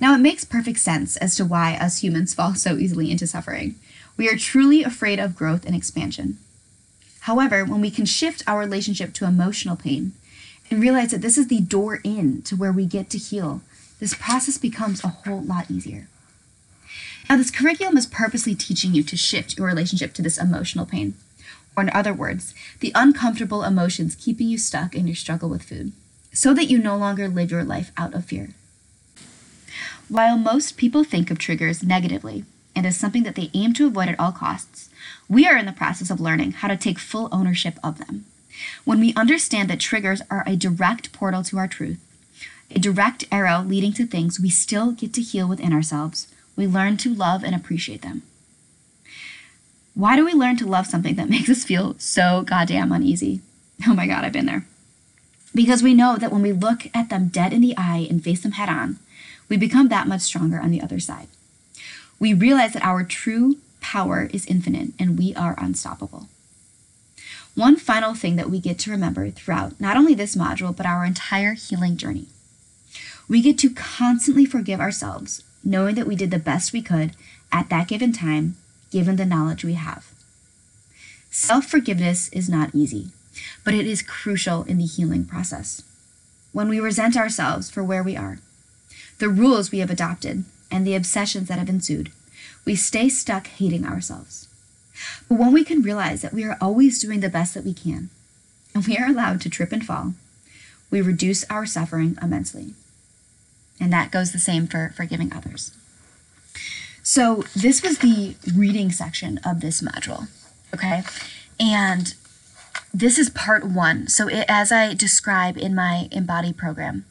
Now, 0.00 0.14
it 0.14 0.18
makes 0.18 0.44
perfect 0.44 0.78
sense 0.78 1.16
as 1.16 1.36
to 1.36 1.44
why 1.44 1.74
us 1.74 2.02
humans 2.02 2.34
fall 2.36 2.54
so 2.54 2.76
easily 2.76 3.10
into 3.10 3.26
suffering. 3.26 3.74
We 4.16 4.28
are 4.28 4.36
truly 4.36 4.82
afraid 4.82 5.18
of 5.18 5.36
growth 5.36 5.64
and 5.64 5.74
expansion. 5.74 6.38
However, 7.20 7.64
when 7.64 7.80
we 7.80 7.90
can 7.90 8.06
shift 8.06 8.42
our 8.46 8.58
relationship 8.58 9.12
to 9.14 9.26
emotional 9.26 9.76
pain 9.76 10.12
and 10.70 10.80
realize 10.80 11.10
that 11.10 11.20
this 11.20 11.38
is 11.38 11.48
the 11.48 11.60
door 11.60 12.00
in 12.04 12.42
to 12.42 12.56
where 12.56 12.72
we 12.72 12.86
get 12.86 13.10
to 13.10 13.18
heal, 13.18 13.60
this 14.00 14.14
process 14.14 14.58
becomes 14.58 15.02
a 15.02 15.08
whole 15.08 15.42
lot 15.42 15.70
easier. 15.70 16.08
Now, 17.28 17.36
this 17.36 17.50
curriculum 17.50 17.96
is 17.96 18.06
purposely 18.06 18.54
teaching 18.54 18.94
you 18.94 19.02
to 19.02 19.16
shift 19.16 19.58
your 19.58 19.66
relationship 19.66 20.14
to 20.14 20.22
this 20.22 20.38
emotional 20.38 20.86
pain, 20.86 21.14
or 21.76 21.82
in 21.82 21.90
other 21.90 22.14
words, 22.14 22.54
the 22.80 22.92
uncomfortable 22.94 23.62
emotions 23.62 24.14
keeping 24.14 24.48
you 24.48 24.56
stuck 24.56 24.94
in 24.94 25.06
your 25.06 25.16
struggle 25.16 25.50
with 25.50 25.62
food, 25.62 25.92
so 26.38 26.54
that 26.54 26.70
you 26.70 26.78
no 26.78 26.96
longer 26.96 27.26
live 27.26 27.50
your 27.50 27.64
life 27.64 27.90
out 27.96 28.14
of 28.14 28.24
fear. 28.24 28.50
While 30.08 30.38
most 30.38 30.76
people 30.76 31.02
think 31.02 31.32
of 31.32 31.38
triggers 31.38 31.82
negatively 31.82 32.44
and 32.76 32.86
as 32.86 32.96
something 32.96 33.24
that 33.24 33.34
they 33.34 33.50
aim 33.54 33.72
to 33.72 33.88
avoid 33.88 34.08
at 34.08 34.20
all 34.20 34.30
costs, 34.30 34.88
we 35.28 35.48
are 35.48 35.56
in 35.56 35.66
the 35.66 35.72
process 35.72 36.10
of 36.10 36.20
learning 36.20 36.52
how 36.52 36.68
to 36.68 36.76
take 36.76 37.00
full 37.00 37.28
ownership 37.32 37.76
of 37.82 37.98
them. 37.98 38.24
When 38.84 39.00
we 39.00 39.12
understand 39.14 39.68
that 39.68 39.80
triggers 39.80 40.22
are 40.30 40.44
a 40.46 40.54
direct 40.54 41.12
portal 41.12 41.42
to 41.42 41.58
our 41.58 41.66
truth, 41.66 41.98
a 42.70 42.78
direct 42.78 43.24
arrow 43.32 43.62
leading 43.62 43.92
to 43.94 44.06
things 44.06 44.38
we 44.38 44.48
still 44.48 44.92
get 44.92 45.12
to 45.14 45.22
heal 45.22 45.48
within 45.48 45.72
ourselves, 45.72 46.28
we 46.54 46.68
learn 46.68 46.98
to 46.98 47.12
love 47.12 47.42
and 47.42 47.56
appreciate 47.56 48.02
them. 48.02 48.22
Why 49.94 50.14
do 50.14 50.24
we 50.24 50.34
learn 50.34 50.56
to 50.58 50.68
love 50.68 50.86
something 50.86 51.16
that 51.16 51.30
makes 51.34 51.48
us 51.48 51.64
feel 51.64 51.96
so 51.98 52.44
goddamn 52.46 52.92
uneasy? 52.92 53.40
Oh 53.88 53.94
my 53.94 54.06
god, 54.06 54.24
I've 54.24 54.32
been 54.32 54.46
there. 54.46 54.66
Because 55.54 55.82
we 55.82 55.94
know 55.94 56.16
that 56.16 56.30
when 56.30 56.42
we 56.42 56.52
look 56.52 56.88
at 56.94 57.08
them 57.08 57.28
dead 57.28 57.52
in 57.52 57.60
the 57.60 57.74
eye 57.76 58.06
and 58.08 58.22
face 58.22 58.42
them 58.42 58.52
head 58.52 58.68
on, 58.68 58.98
we 59.48 59.56
become 59.56 59.88
that 59.88 60.06
much 60.06 60.20
stronger 60.20 60.60
on 60.60 60.70
the 60.70 60.82
other 60.82 61.00
side. 61.00 61.28
We 62.18 62.34
realize 62.34 62.74
that 62.74 62.84
our 62.84 63.04
true 63.04 63.56
power 63.80 64.28
is 64.32 64.46
infinite 64.46 64.90
and 64.98 65.18
we 65.18 65.34
are 65.34 65.54
unstoppable. 65.58 66.28
One 67.54 67.76
final 67.76 68.14
thing 68.14 68.36
that 68.36 68.50
we 68.50 68.60
get 68.60 68.78
to 68.80 68.90
remember 68.90 69.30
throughout 69.30 69.80
not 69.80 69.96
only 69.96 70.14
this 70.14 70.36
module, 70.36 70.76
but 70.76 70.86
our 70.86 71.04
entire 71.04 71.54
healing 71.54 71.96
journey. 71.96 72.26
We 73.28 73.42
get 73.42 73.58
to 73.58 73.70
constantly 73.70 74.46
forgive 74.46 74.80
ourselves, 74.80 75.42
knowing 75.64 75.94
that 75.96 76.06
we 76.06 76.16
did 76.16 76.30
the 76.30 76.38
best 76.38 76.72
we 76.72 76.82
could 76.82 77.12
at 77.50 77.68
that 77.68 77.88
given 77.88 78.12
time, 78.12 78.56
given 78.90 79.16
the 79.16 79.26
knowledge 79.26 79.64
we 79.64 79.74
have. 79.74 80.12
Self 81.30 81.66
forgiveness 81.66 82.28
is 82.30 82.48
not 82.48 82.74
easy, 82.74 83.08
but 83.64 83.74
it 83.74 83.86
is 83.86 84.02
crucial 84.02 84.64
in 84.64 84.78
the 84.78 84.86
healing 84.86 85.24
process. 85.24 85.82
When 86.52 86.68
we 86.68 86.80
resent 86.80 87.16
ourselves 87.16 87.70
for 87.70 87.84
where 87.84 88.02
we 88.02 88.16
are, 88.16 88.38
the 89.18 89.28
rules 89.28 89.70
we 89.70 89.78
have 89.80 89.90
adopted, 89.90 90.44
and 90.70 90.86
the 90.86 90.94
obsessions 90.94 91.48
that 91.48 91.58
have 91.58 91.68
ensued, 91.68 92.10
we 92.64 92.74
stay 92.74 93.08
stuck 93.08 93.46
hating 93.46 93.86
ourselves. 93.86 94.48
But 95.28 95.38
when 95.38 95.52
we 95.52 95.64
can 95.64 95.82
realize 95.82 96.22
that 96.22 96.34
we 96.34 96.44
are 96.44 96.58
always 96.60 97.00
doing 97.00 97.20
the 97.20 97.28
best 97.28 97.54
that 97.54 97.64
we 97.64 97.74
can, 97.74 98.10
and 98.74 98.86
we 98.86 98.96
are 98.96 99.08
allowed 99.08 99.40
to 99.42 99.50
trip 99.50 99.72
and 99.72 99.84
fall, 99.84 100.14
we 100.90 101.00
reduce 101.00 101.44
our 101.44 101.66
suffering 101.66 102.16
immensely. 102.22 102.74
And 103.80 103.92
that 103.92 104.10
goes 104.10 104.32
the 104.32 104.38
same 104.38 104.66
for 104.66 104.92
forgiving 104.96 105.32
others. 105.32 105.72
So, 107.02 107.44
this 107.56 107.82
was 107.82 107.98
the 107.98 108.34
reading 108.54 108.90
section 108.90 109.38
of 109.44 109.60
this 109.60 109.80
module, 109.80 110.28
okay? 110.74 111.04
And 111.58 112.14
this 112.98 113.18
is 113.18 113.30
part 113.30 113.64
one. 113.64 114.08
So, 114.08 114.28
it, 114.28 114.44
as 114.48 114.72
I 114.72 114.94
describe 114.94 115.56
in 115.56 115.74
my 115.74 116.08
Embody 116.10 116.52
program, 116.52 117.04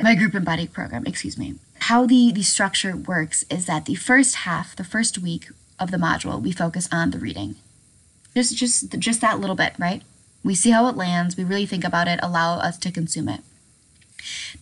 my 0.00 0.14
group 0.14 0.34
embodied 0.34 0.72
program, 0.72 1.04
excuse 1.06 1.38
me. 1.38 1.54
How 1.80 2.06
the, 2.06 2.32
the 2.32 2.42
structure 2.42 2.96
works 2.96 3.44
is 3.50 3.66
that 3.66 3.84
the 3.84 3.94
first 3.94 4.36
half, 4.36 4.74
the 4.74 4.84
first 4.84 5.18
week 5.18 5.48
of 5.78 5.90
the 5.90 5.96
module, 5.96 6.40
we 6.40 6.52
focus 6.52 6.88
on 6.90 7.10
the 7.10 7.18
reading. 7.18 7.56
Just 8.34 8.56
just 8.56 8.98
just 8.98 9.20
that 9.20 9.40
little 9.40 9.56
bit, 9.56 9.74
right? 9.78 10.02
We 10.42 10.54
see 10.54 10.70
how 10.70 10.88
it 10.88 10.96
lands, 10.96 11.36
we 11.36 11.44
really 11.44 11.66
think 11.66 11.84
about 11.84 12.08
it, 12.08 12.20
allow 12.22 12.58
us 12.58 12.76
to 12.78 12.90
consume 12.90 13.28
it. 13.28 13.40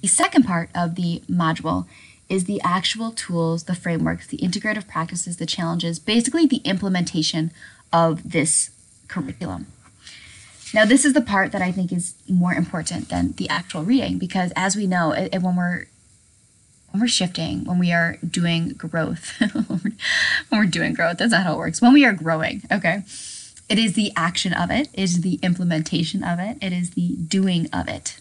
The 0.01 0.09
second 0.09 0.45
part 0.45 0.71
of 0.75 0.95
the 0.95 1.23
module 1.29 1.87
is 2.29 2.45
the 2.45 2.61
actual 2.62 3.11
tools, 3.12 3.65
the 3.65 3.75
frameworks, 3.75 4.27
the 4.27 4.39
integrative 4.39 4.89
practices, 4.89 5.37
the 5.37 5.47
challenges, 5.47 5.99
basically 5.99 6.47
the 6.47 6.62
implementation 6.65 7.51
of 7.93 8.33
this 8.33 8.71
curriculum. 9.09 9.67
Now, 10.75 10.85
this 10.85 11.05
is 11.05 11.12
the 11.12 11.21
part 11.21 11.52
that 11.52 11.62
I 11.62 11.71
think 11.71 11.93
is 11.93 12.14
more 12.29 12.55
important 12.55 13.09
than 13.09 13.33
the 13.33 13.49
actual 13.49 13.85
reading 13.85 14.19
because, 14.19 14.52
as 14.57 14.75
we 14.75 14.87
know, 14.87 15.12
it, 15.12 15.35
it, 15.35 15.43
when 15.43 15.57
we're 15.57 15.87
when 16.91 17.00
we're 17.00 17.09
shifting, 17.09 17.64
when 17.64 17.79
we 17.79 17.91
are 17.91 18.19
doing 18.29 18.71
growth, 18.71 19.33
when 19.55 19.97
we're 20.50 20.67
doing 20.67 20.93
growth, 20.93 21.19
that's 21.19 21.33
not 21.33 21.45
how 21.45 21.55
it 21.55 21.59
works. 21.59 21.81
When 21.81 21.95
we 21.95 22.05
are 22.05 22.12
growing, 22.12 22.62
okay, 22.71 23.02
it 23.69 23.79
is 23.79 23.95
the 23.95 24.12
action 24.14 24.52
of 24.52 24.71
it, 24.71 24.88
it 24.93 25.00
is 25.00 25.23
the 25.23 25.38
implementation 25.43 26.23
of 26.23 26.38
it, 26.38 26.59
it 26.61 26.73
is 26.73 26.91
the 26.91 27.17
doing 27.17 27.69
of 27.73 27.88
it 27.88 28.21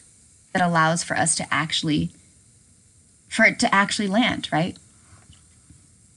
that 0.53 0.61
allows 0.61 1.03
for 1.03 1.17
us 1.17 1.35
to 1.35 1.53
actually 1.53 2.11
for 3.27 3.45
it 3.45 3.59
to 3.59 3.73
actually 3.73 4.07
land, 4.07 4.49
right? 4.51 4.77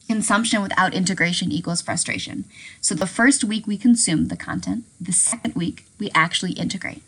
Consumption 0.06 0.62
without 0.62 0.92
integration 0.94 1.50
equals 1.50 1.80
frustration. 1.80 2.44
So 2.80 2.94
the 2.94 3.06
first 3.06 3.42
week 3.42 3.66
we 3.66 3.78
consume 3.78 4.28
the 4.28 4.36
content, 4.36 4.84
the 5.00 5.12
second 5.12 5.54
week 5.54 5.86
we 5.98 6.10
actually 6.14 6.52
integrate. 6.52 7.02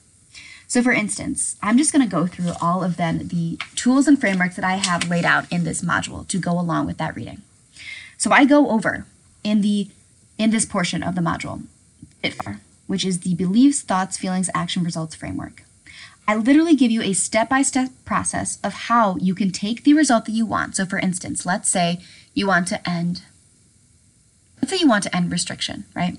So 0.66 0.82
for 0.82 0.92
instance, 0.92 1.56
I'm 1.62 1.78
just 1.78 1.92
going 1.92 2.02
to 2.02 2.10
go 2.10 2.26
through 2.26 2.52
all 2.60 2.82
of 2.82 2.96
then 2.96 3.28
the 3.28 3.58
tools 3.74 4.08
and 4.08 4.18
frameworks 4.18 4.56
that 4.56 4.64
I 4.64 4.76
have 4.76 5.08
laid 5.08 5.24
out 5.24 5.50
in 5.52 5.64
this 5.64 5.82
module 5.82 6.26
to 6.28 6.38
go 6.38 6.58
along 6.58 6.86
with 6.86 6.96
that 6.98 7.14
reading. 7.14 7.42
So 8.16 8.32
I 8.32 8.44
go 8.44 8.70
over 8.70 9.06
in 9.44 9.60
the 9.60 9.88
in 10.38 10.50
this 10.50 10.66
portion 10.66 11.02
of 11.02 11.14
the 11.14 11.20
module, 11.20 11.62
which 12.86 13.04
is 13.04 13.20
the 13.20 13.34
beliefs, 13.34 13.80
thoughts, 13.80 14.18
feelings, 14.18 14.50
action, 14.54 14.82
results 14.82 15.14
framework. 15.14 15.62
I 16.28 16.34
literally 16.34 16.74
give 16.74 16.90
you 16.90 17.02
a 17.02 17.12
step 17.12 17.48
by 17.48 17.62
step 17.62 17.90
process 18.04 18.58
of 18.64 18.72
how 18.72 19.16
you 19.16 19.34
can 19.34 19.50
take 19.50 19.84
the 19.84 19.94
result 19.94 20.24
that 20.24 20.32
you 20.32 20.44
want. 20.44 20.76
So, 20.76 20.84
for 20.84 20.98
instance, 20.98 21.46
let's 21.46 21.68
say 21.68 22.00
you 22.34 22.48
want 22.48 22.66
to 22.68 22.88
end, 22.88 23.22
let's 24.60 24.72
say 24.72 24.78
you 24.78 24.88
want 24.88 25.04
to 25.04 25.16
end 25.16 25.30
restriction, 25.30 25.84
right? 25.94 26.18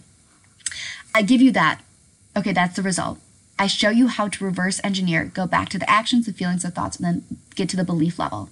I 1.13 1.21
give 1.23 1.41
you 1.41 1.51
that. 1.51 1.81
Okay, 2.35 2.53
that's 2.53 2.75
the 2.75 2.83
result. 2.83 3.19
I 3.59 3.67
show 3.67 3.89
you 3.89 4.07
how 4.07 4.27
to 4.27 4.45
reverse 4.45 4.79
engineer, 4.83 5.25
go 5.25 5.47
back 5.47 5.69
to 5.69 5.79
the 5.79 5.89
actions, 5.89 6.25
the 6.25 6.33
feelings, 6.33 6.61
the 6.61 6.71
thoughts, 6.71 6.97
and 6.97 7.05
then 7.05 7.37
get 7.55 7.67
to 7.69 7.77
the 7.77 7.83
belief 7.83 8.19
level. 8.19 8.49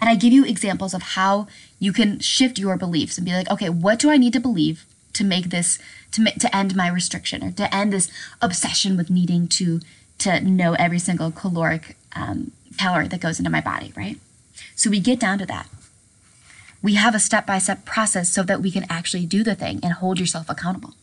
And 0.00 0.10
I 0.10 0.16
give 0.16 0.32
you 0.32 0.44
examples 0.44 0.92
of 0.92 1.02
how 1.02 1.46
you 1.78 1.92
can 1.92 2.18
shift 2.18 2.58
your 2.58 2.76
beliefs 2.76 3.16
and 3.16 3.24
be 3.24 3.32
like, 3.32 3.50
okay, 3.50 3.68
what 3.68 3.98
do 4.00 4.10
I 4.10 4.16
need 4.16 4.32
to 4.32 4.40
believe 4.40 4.84
to 5.12 5.24
make 5.24 5.50
this, 5.50 5.78
to, 6.12 6.24
to 6.24 6.54
end 6.54 6.74
my 6.74 6.88
restriction 6.88 7.44
or 7.44 7.52
to 7.52 7.74
end 7.74 7.92
this 7.92 8.10
obsession 8.42 8.96
with 8.96 9.10
needing 9.10 9.46
to 9.48 9.80
to 10.20 10.40
know 10.40 10.74
every 10.74 10.98
single 10.98 11.30
caloric 11.30 11.96
um, 12.14 12.52
calorie 12.78 13.08
that 13.08 13.20
goes 13.20 13.38
into 13.38 13.50
my 13.50 13.60
body, 13.60 13.92
right? 13.96 14.18
So 14.76 14.90
we 14.90 15.00
get 15.00 15.18
down 15.20 15.38
to 15.38 15.46
that. 15.46 15.68
We 16.82 16.94
have 16.94 17.14
a 17.14 17.18
step 17.18 17.46
by 17.46 17.58
step 17.58 17.84
process 17.84 18.30
so 18.30 18.42
that 18.44 18.62
we 18.62 18.70
can 18.70 18.86
actually 18.88 19.26
do 19.26 19.42
the 19.42 19.54
thing 19.54 19.80
and 19.82 19.94
hold 19.94 20.18
yourself 20.18 20.48
accountable. 20.48 20.94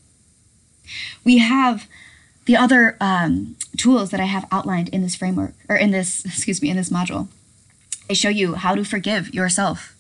We 1.24 1.38
have 1.39 1.88
the 2.45 2.55
other 2.55 2.97
um, 3.01 3.55
tools 3.75 4.09
that 4.12 4.19
I 4.19 4.25
have 4.25 4.47
outlined 4.51 4.89
in 4.89 5.01
this 5.01 5.15
framework, 5.15 5.53
or 5.67 5.75
in 5.75 5.91
this, 5.91 6.25
excuse 6.25 6.62
me, 6.62 6.69
in 6.69 6.77
this 6.77 6.89
module. 6.89 7.27
I 8.09 8.13
show 8.13 8.29
you 8.29 8.55
how 8.55 8.74
to 8.74 8.86
forgive 8.86 9.33
yourself 9.33 9.95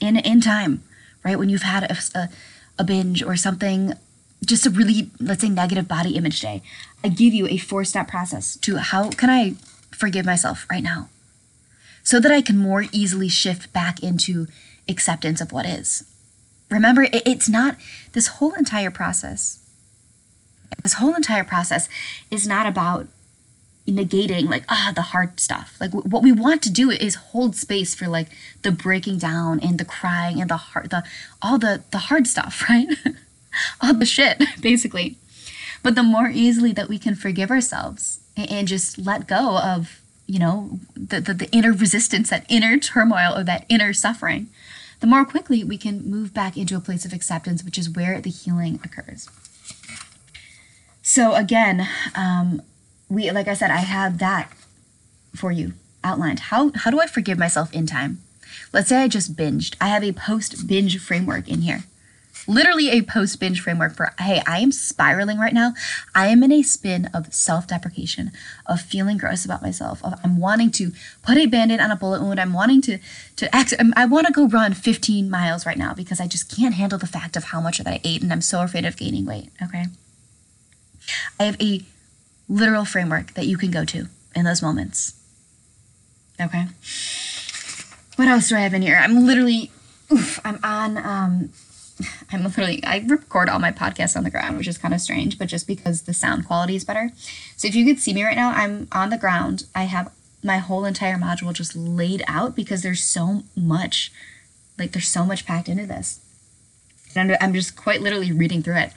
in 0.00 0.16
in 0.16 0.40
time, 0.40 0.82
right? 1.22 1.38
When 1.38 1.48
you've 1.48 1.62
had 1.62 1.84
a, 1.84 2.18
a, 2.18 2.28
a 2.78 2.84
binge 2.84 3.22
or 3.22 3.36
something 3.36 3.92
just 4.44 4.66
a 4.66 4.70
really, 4.70 5.10
let's 5.20 5.42
say, 5.42 5.48
negative 5.48 5.88
body 5.88 6.16
image 6.16 6.40
day, 6.40 6.62
I 7.04 7.08
give 7.08 7.34
you 7.34 7.46
a 7.46 7.58
four 7.58 7.84
step 7.84 8.08
process 8.08 8.56
to 8.56 8.76
how 8.76 9.10
can 9.10 9.30
I 9.30 9.54
forgive 9.90 10.26
myself 10.26 10.66
right 10.70 10.82
now 10.82 11.08
so 12.02 12.18
that 12.18 12.32
I 12.32 12.42
can 12.42 12.58
more 12.58 12.84
easily 12.92 13.28
shift 13.28 13.72
back 13.72 14.02
into 14.02 14.48
acceptance 14.88 15.40
of 15.40 15.52
what 15.52 15.66
is. 15.66 16.04
Remember, 16.70 17.06
it's 17.12 17.48
not 17.48 17.76
this 18.12 18.26
whole 18.28 18.54
entire 18.54 18.90
process. 18.90 19.60
This 20.82 20.94
whole 20.94 21.14
entire 21.14 21.44
process 21.44 21.88
is 22.30 22.46
not 22.46 22.66
about 22.66 23.06
negating 23.86 24.48
like 24.48 24.64
ah 24.68 24.92
the 24.94 25.02
hard 25.02 25.40
stuff 25.40 25.76
like 25.80 25.90
w- 25.90 26.08
what 26.08 26.22
we 26.22 26.30
want 26.30 26.62
to 26.62 26.70
do 26.70 26.88
is 26.88 27.16
hold 27.16 27.56
space 27.56 27.96
for 27.96 28.06
like 28.06 28.28
the 28.62 28.70
breaking 28.70 29.18
down 29.18 29.58
and 29.58 29.76
the 29.78 29.84
crying 29.84 30.40
and 30.40 30.48
the 30.48 30.56
heart 30.56 30.88
the 30.90 31.02
all 31.42 31.58
the 31.58 31.82
the 31.90 31.98
hard 31.98 32.28
stuff 32.28 32.64
right 32.70 32.86
all 33.80 33.94
the 33.94 34.06
shit, 34.06 34.42
basically. 34.60 35.16
But 35.82 35.94
the 35.94 36.02
more 36.02 36.28
easily 36.28 36.72
that 36.72 36.88
we 36.88 36.98
can 36.98 37.14
forgive 37.14 37.50
ourselves 37.50 38.20
and 38.36 38.68
just 38.68 38.98
let 38.98 39.26
go 39.26 39.58
of, 39.58 40.00
you 40.26 40.38
know, 40.38 40.78
the, 40.94 41.20
the, 41.20 41.34
the 41.34 41.50
inner 41.50 41.72
resistance, 41.72 42.30
that 42.30 42.46
inner 42.48 42.78
turmoil, 42.78 43.36
or 43.36 43.44
that 43.44 43.66
inner 43.68 43.92
suffering, 43.92 44.48
the 45.00 45.06
more 45.06 45.24
quickly 45.24 45.64
we 45.64 45.76
can 45.76 46.08
move 46.08 46.32
back 46.32 46.56
into 46.56 46.76
a 46.76 46.80
place 46.80 47.04
of 47.04 47.12
acceptance, 47.12 47.64
which 47.64 47.76
is 47.76 47.90
where 47.90 48.20
the 48.20 48.30
healing 48.30 48.78
occurs. 48.84 49.28
So 51.02 51.34
again, 51.34 51.88
um, 52.14 52.62
we 53.08 53.30
like 53.32 53.48
I 53.48 53.54
said, 53.54 53.70
I 53.70 53.78
have 53.78 54.18
that 54.18 54.52
for 55.34 55.50
you 55.50 55.72
outlined. 56.04 56.38
How 56.38 56.70
how 56.76 56.90
do 56.92 57.00
I 57.00 57.08
forgive 57.08 57.38
myself 57.38 57.72
in 57.74 57.86
time? 57.86 58.20
Let's 58.72 58.88
say 58.88 59.02
I 59.02 59.08
just 59.08 59.34
binged. 59.34 59.74
I 59.80 59.88
have 59.88 60.04
a 60.04 60.12
post 60.12 60.68
binge 60.68 60.98
framework 61.00 61.48
in 61.48 61.62
here 61.62 61.82
literally 62.46 62.90
a 62.90 63.02
post 63.02 63.38
binge 63.40 63.60
framework 63.60 63.94
for 63.94 64.14
hey, 64.18 64.42
I 64.46 64.58
am 64.58 64.72
spiraling 64.72 65.38
right 65.38 65.52
now. 65.52 65.74
I 66.14 66.28
am 66.28 66.42
in 66.42 66.52
a 66.52 66.62
spin 66.62 67.08
of 67.14 67.32
self 67.32 67.66
deprecation, 67.66 68.32
of 68.66 68.80
feeling 68.80 69.18
gross 69.18 69.44
about 69.44 69.62
myself, 69.62 70.04
of 70.04 70.14
I'm 70.24 70.38
wanting 70.38 70.70
to 70.72 70.92
put 71.22 71.38
a 71.38 71.46
band 71.46 71.72
aid 71.72 71.80
on 71.80 71.90
a 71.90 71.96
bullet 71.96 72.22
wound. 72.22 72.40
I'm 72.40 72.52
wanting 72.52 72.82
to, 72.82 72.98
to 73.36 73.54
act, 73.54 73.74
I 73.96 74.06
want 74.06 74.26
to 74.26 74.32
go 74.32 74.46
run 74.46 74.74
15 74.74 75.30
miles 75.30 75.66
right 75.66 75.78
now 75.78 75.94
because 75.94 76.20
I 76.20 76.26
just 76.26 76.54
can't 76.54 76.74
handle 76.74 76.98
the 76.98 77.06
fact 77.06 77.36
of 77.36 77.44
how 77.44 77.60
much 77.60 77.78
that 77.78 77.86
I 77.86 78.00
ate 78.04 78.22
and 78.22 78.32
I'm 78.32 78.42
so 78.42 78.62
afraid 78.62 78.84
of 78.84 78.96
gaining 78.96 79.26
weight. 79.26 79.50
Okay. 79.62 79.86
I 81.38 81.44
have 81.44 81.60
a 81.60 81.82
literal 82.48 82.84
framework 82.84 83.34
that 83.34 83.46
you 83.46 83.56
can 83.56 83.70
go 83.70 83.84
to 83.84 84.06
in 84.34 84.44
those 84.44 84.62
moments. 84.62 85.14
Okay. 86.40 86.66
What 88.16 88.28
else 88.28 88.48
do 88.48 88.56
I 88.56 88.60
have 88.60 88.74
in 88.74 88.82
here? 88.82 88.96
I'm 88.96 89.26
literally, 89.26 89.70
oof, 90.12 90.40
I'm 90.44 90.58
on 90.62 90.98
um, 90.98 91.50
I'm 92.32 92.44
literally 92.44 92.82
I 92.84 93.04
record 93.06 93.48
all 93.48 93.58
my 93.58 93.72
podcasts 93.72 94.16
on 94.16 94.24
the 94.24 94.30
ground, 94.30 94.56
which 94.58 94.68
is 94.68 94.78
kind 94.78 94.94
of 94.94 95.00
strange, 95.00 95.38
but 95.38 95.48
just 95.48 95.66
because 95.66 96.02
the 96.02 96.14
sound 96.14 96.46
quality 96.46 96.76
is 96.76 96.84
better. 96.84 97.10
So 97.56 97.68
if 97.68 97.74
you 97.74 97.84
could 97.84 98.00
see 98.00 98.12
me 98.12 98.24
right 98.24 98.36
now, 98.36 98.50
I'm 98.50 98.88
on 98.92 99.10
the 99.10 99.18
ground. 99.18 99.66
I 99.74 99.84
have 99.84 100.12
my 100.42 100.58
whole 100.58 100.84
entire 100.84 101.16
module 101.16 101.52
just 101.52 101.76
laid 101.76 102.22
out 102.26 102.56
because 102.56 102.82
there's 102.82 103.02
so 103.02 103.44
much, 103.56 104.12
like 104.78 104.92
there's 104.92 105.08
so 105.08 105.24
much 105.24 105.46
packed 105.46 105.68
into 105.68 105.86
this. 105.86 106.20
And 107.14 107.36
I'm 107.40 107.52
just 107.52 107.76
quite 107.76 108.00
literally 108.00 108.32
reading 108.32 108.62
through 108.62 108.78
it. 108.78 108.92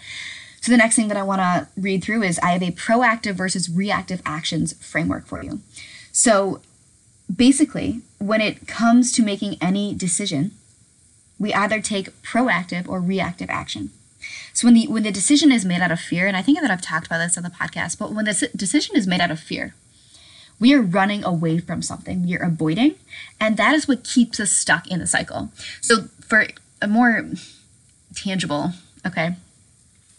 So 0.62 0.72
the 0.72 0.78
next 0.78 0.96
thing 0.96 1.10
that 1.10 1.18
I 1.18 1.22
want 1.22 1.42
to 1.42 1.68
read 1.80 2.04
through 2.04 2.24
is 2.24 2.40
I 2.40 2.52
have 2.52 2.64
a 2.64 2.72
proactive 2.72 3.34
versus 3.34 3.70
reactive 3.70 4.22
actions 4.26 4.74
framework 4.74 5.28
for 5.28 5.44
you. 5.44 5.60
So 6.12 6.62
basically, 7.34 8.02
when 8.18 8.42
it 8.42 8.68
comes 8.68 9.12
to 9.14 9.24
making 9.24 9.58
any 9.62 9.94
decision, 9.94 10.52
we 11.40 11.54
either 11.54 11.82
take 11.82 12.22
proactive 12.22 12.88
or 12.88 13.00
reactive 13.00 13.50
action. 13.50 13.92
So 14.54 14.68
when 14.68 14.74
the 14.74 14.88
when 14.88 15.04
the 15.04 15.12
decision 15.12 15.52
is 15.52 15.66
made 15.66 15.82
out 15.82 15.92
of 15.92 16.00
fear, 16.00 16.28
and 16.28 16.38
I 16.38 16.42
think 16.42 16.60
that 16.62 16.72
I've 16.72 16.82
talked 16.82 17.08
about 17.08 17.20
this 17.20 17.38
on 17.38 17.44
the 17.44 17.50
podcast, 17.50 17.98
but 17.98 18.12
when 18.14 18.26
the 18.26 18.50
decision 18.56 18.96
is 18.96 19.06
made 19.06 19.22
out 19.22 19.32
of 19.32 19.40
fear, 19.40 19.76
we 20.60 20.74
are 20.74 20.82
running 20.82 21.24
away 21.24 21.60
from 21.60 21.82
something, 21.82 22.26
we 22.26 22.38
are 22.38 22.44
avoiding, 22.44 22.96
and 23.40 23.58
that 23.58 23.76
is 23.76 23.88
what 23.88 24.04
keeps 24.04 24.40
us 24.40 24.52
stuck 24.52 24.88
in 24.88 25.00
the 25.00 25.08
cycle. 25.08 25.52
So 25.82 26.04
for 26.22 26.48
a 26.82 26.88
more 26.88 27.26
tangible, 28.16 28.72
okay, 29.06 29.36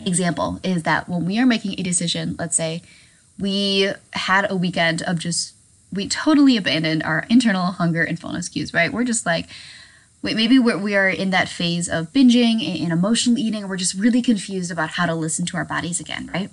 example 0.01 0.61
is 0.63 0.83
that 0.83 1.09
when 1.09 1.25
we 1.25 1.39
are 1.39 1.47
making 1.47 1.81
a 1.81 1.83
decision, 1.83 2.37
let's 2.39 2.57
say 2.57 2.83
we 3.39 3.91
had 4.13 4.51
a 4.51 4.57
weekend 4.57 5.03
of 5.03 5.19
just 5.19 5.55
we 5.93 6.09
totally 6.09 6.57
abandoned 6.57 7.03
our 7.03 7.25
internal 7.31 7.73
hunger 7.73 8.03
and 8.03 8.19
fullness 8.19 8.49
cues, 8.49 8.75
right? 8.75 8.93
We're 8.93 9.05
just 9.05 9.25
like, 9.25 9.49
maybe 10.35 10.59
we're, 10.59 10.79
we 10.79 10.97
are 10.97 11.09
in 11.09 11.31
that 11.31 11.49
phase 11.49 11.89
of 11.89 12.13
binging 12.13 12.83
and 12.83 12.93
emotional 12.93 13.39
eating 13.39 13.69
we're 13.69 13.77
just 13.77 13.95
really 13.95 14.23
confused 14.23 14.71
about 14.71 14.91
how 14.91 15.07
to 15.07 15.15
listen 15.15 15.47
to 15.47 15.57
our 15.57 15.65
bodies 15.65 16.01
again 16.01 16.31
right? 16.33 16.51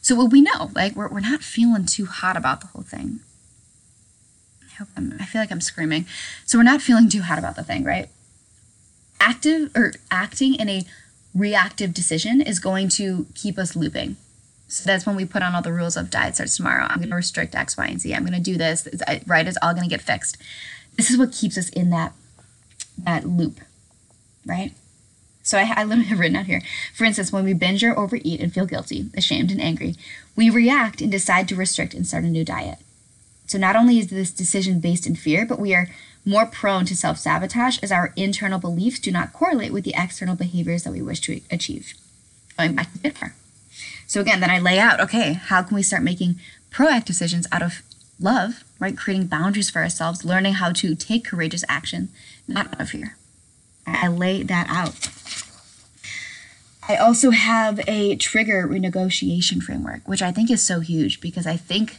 So 0.00 0.14
what 0.14 0.32
we 0.32 0.40
know 0.40 0.70
like 0.74 0.96
we're, 0.96 1.08
we're 1.08 1.20
not 1.20 1.42
feeling 1.42 1.86
too 1.86 2.06
hot 2.06 2.36
about 2.36 2.60
the 2.60 2.68
whole 2.68 2.82
thing. 2.82 3.20
I, 4.62 4.74
hope 4.78 4.88
I'm, 4.96 5.14
I 5.20 5.26
feel 5.26 5.42
like 5.42 5.52
i'm 5.52 5.60
screaming. 5.60 6.06
So 6.46 6.58
we're 6.58 6.64
not 6.64 6.82
feeling 6.82 7.08
too 7.08 7.22
hot 7.22 7.38
about 7.38 7.56
the 7.56 7.64
thing 7.64 7.84
right? 7.84 8.08
Active 9.18 9.70
or 9.74 9.92
acting 10.10 10.54
in 10.54 10.68
a 10.68 10.84
reactive 11.34 11.92
decision 11.94 12.40
is 12.40 12.58
going 12.58 12.88
to 12.88 13.26
keep 13.34 13.58
us 13.58 13.76
looping. 13.76 14.16
So 14.68 14.84
that's 14.84 15.04
when 15.04 15.16
we 15.16 15.24
put 15.24 15.42
on 15.42 15.54
all 15.54 15.62
the 15.62 15.72
rules 15.72 15.96
of 15.96 16.10
diet 16.10 16.36
starts 16.36 16.56
tomorrow. 16.56 16.86
I'm 16.88 16.98
going 16.98 17.10
to 17.10 17.16
restrict 17.16 17.54
x 17.56 17.76
y 17.76 17.86
and 17.86 18.00
z. 18.00 18.14
I'm 18.14 18.24
going 18.24 18.32
to 18.32 18.40
do 18.40 18.56
this. 18.56 18.86
Right 19.26 19.46
it's 19.46 19.58
all 19.60 19.74
going 19.74 19.88
to 19.88 19.90
get 19.90 20.00
fixed. 20.00 20.38
This 20.96 21.10
is 21.10 21.18
what 21.18 21.32
keeps 21.32 21.58
us 21.58 21.68
in 21.70 21.90
that 21.90 22.12
that 23.04 23.26
loop, 23.26 23.60
right? 24.46 24.72
So 25.42 25.58
I, 25.58 25.72
I 25.76 25.84
literally 25.84 26.08
have 26.08 26.18
written 26.18 26.36
out 26.36 26.46
here. 26.46 26.62
For 26.94 27.04
instance, 27.04 27.32
when 27.32 27.44
we 27.44 27.52
binge 27.52 27.82
or 27.82 27.98
overeat 27.98 28.40
and 28.40 28.52
feel 28.52 28.66
guilty, 28.66 29.10
ashamed, 29.16 29.50
and 29.50 29.60
angry, 29.60 29.96
we 30.36 30.50
react 30.50 31.00
and 31.00 31.10
decide 31.10 31.48
to 31.48 31.56
restrict 31.56 31.94
and 31.94 32.06
start 32.06 32.24
a 32.24 32.28
new 32.28 32.44
diet. 32.44 32.78
So 33.46 33.58
not 33.58 33.74
only 33.74 33.98
is 33.98 34.08
this 34.08 34.30
decision 34.30 34.80
based 34.80 35.06
in 35.06 35.16
fear, 35.16 35.44
but 35.44 35.58
we 35.58 35.74
are 35.74 35.88
more 36.24 36.46
prone 36.46 36.84
to 36.84 36.96
self 36.96 37.18
sabotage 37.18 37.78
as 37.82 37.90
our 37.90 38.12
internal 38.16 38.58
beliefs 38.58 39.00
do 39.00 39.10
not 39.10 39.32
correlate 39.32 39.72
with 39.72 39.84
the 39.84 39.94
external 39.96 40.36
behaviors 40.36 40.84
that 40.84 40.92
we 40.92 41.02
wish 41.02 41.20
to 41.22 41.40
achieve. 41.50 41.94
Oh, 42.58 42.64
Going 42.64 42.76
back 42.76 42.92
to 42.92 42.98
before. 42.98 43.34
So 44.06 44.20
again, 44.20 44.40
then 44.40 44.50
I 44.50 44.60
lay 44.60 44.78
out 44.78 45.00
okay, 45.00 45.32
how 45.32 45.62
can 45.62 45.74
we 45.74 45.82
start 45.82 46.02
making 46.02 46.38
proactive 46.70 47.06
decisions 47.06 47.46
out 47.50 47.62
of 47.62 47.82
love, 48.20 48.64
right? 48.78 48.96
Creating 48.96 49.26
boundaries 49.26 49.70
for 49.70 49.80
ourselves, 49.80 50.24
learning 50.24 50.54
how 50.54 50.72
to 50.72 50.94
take 50.94 51.24
courageous 51.24 51.64
action, 51.68 52.10
not 52.46 52.66
out 52.74 52.80
of 52.80 52.90
fear. 52.90 53.16
I 53.86 54.08
lay 54.08 54.42
that 54.42 54.66
out. 54.68 55.08
I 56.88 56.96
also 56.96 57.30
have 57.30 57.80
a 57.86 58.16
trigger 58.16 58.66
renegotiation 58.66 59.62
framework, 59.62 60.06
which 60.08 60.22
I 60.22 60.32
think 60.32 60.50
is 60.50 60.66
so 60.66 60.80
huge 60.80 61.20
because 61.20 61.46
I 61.46 61.56
think 61.56 61.98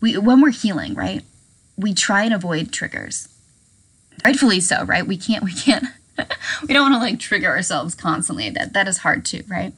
we 0.00 0.16
when 0.16 0.40
we're 0.40 0.50
healing, 0.50 0.94
right? 0.94 1.22
We 1.76 1.94
try 1.94 2.24
and 2.24 2.34
avoid 2.34 2.72
triggers. 2.72 3.28
Rightfully 4.24 4.60
so, 4.60 4.84
right? 4.84 5.06
We 5.06 5.16
can't 5.16 5.42
we 5.42 5.52
can't 5.52 5.84
we 6.62 6.74
don't 6.74 6.90
want 6.90 6.94
to 6.94 7.10
like 7.10 7.18
trigger 7.18 7.48
ourselves 7.48 7.94
constantly. 7.94 8.50
That 8.50 8.72
that 8.72 8.86
is 8.86 8.98
hard 8.98 9.24
too, 9.24 9.42
right? 9.48 9.72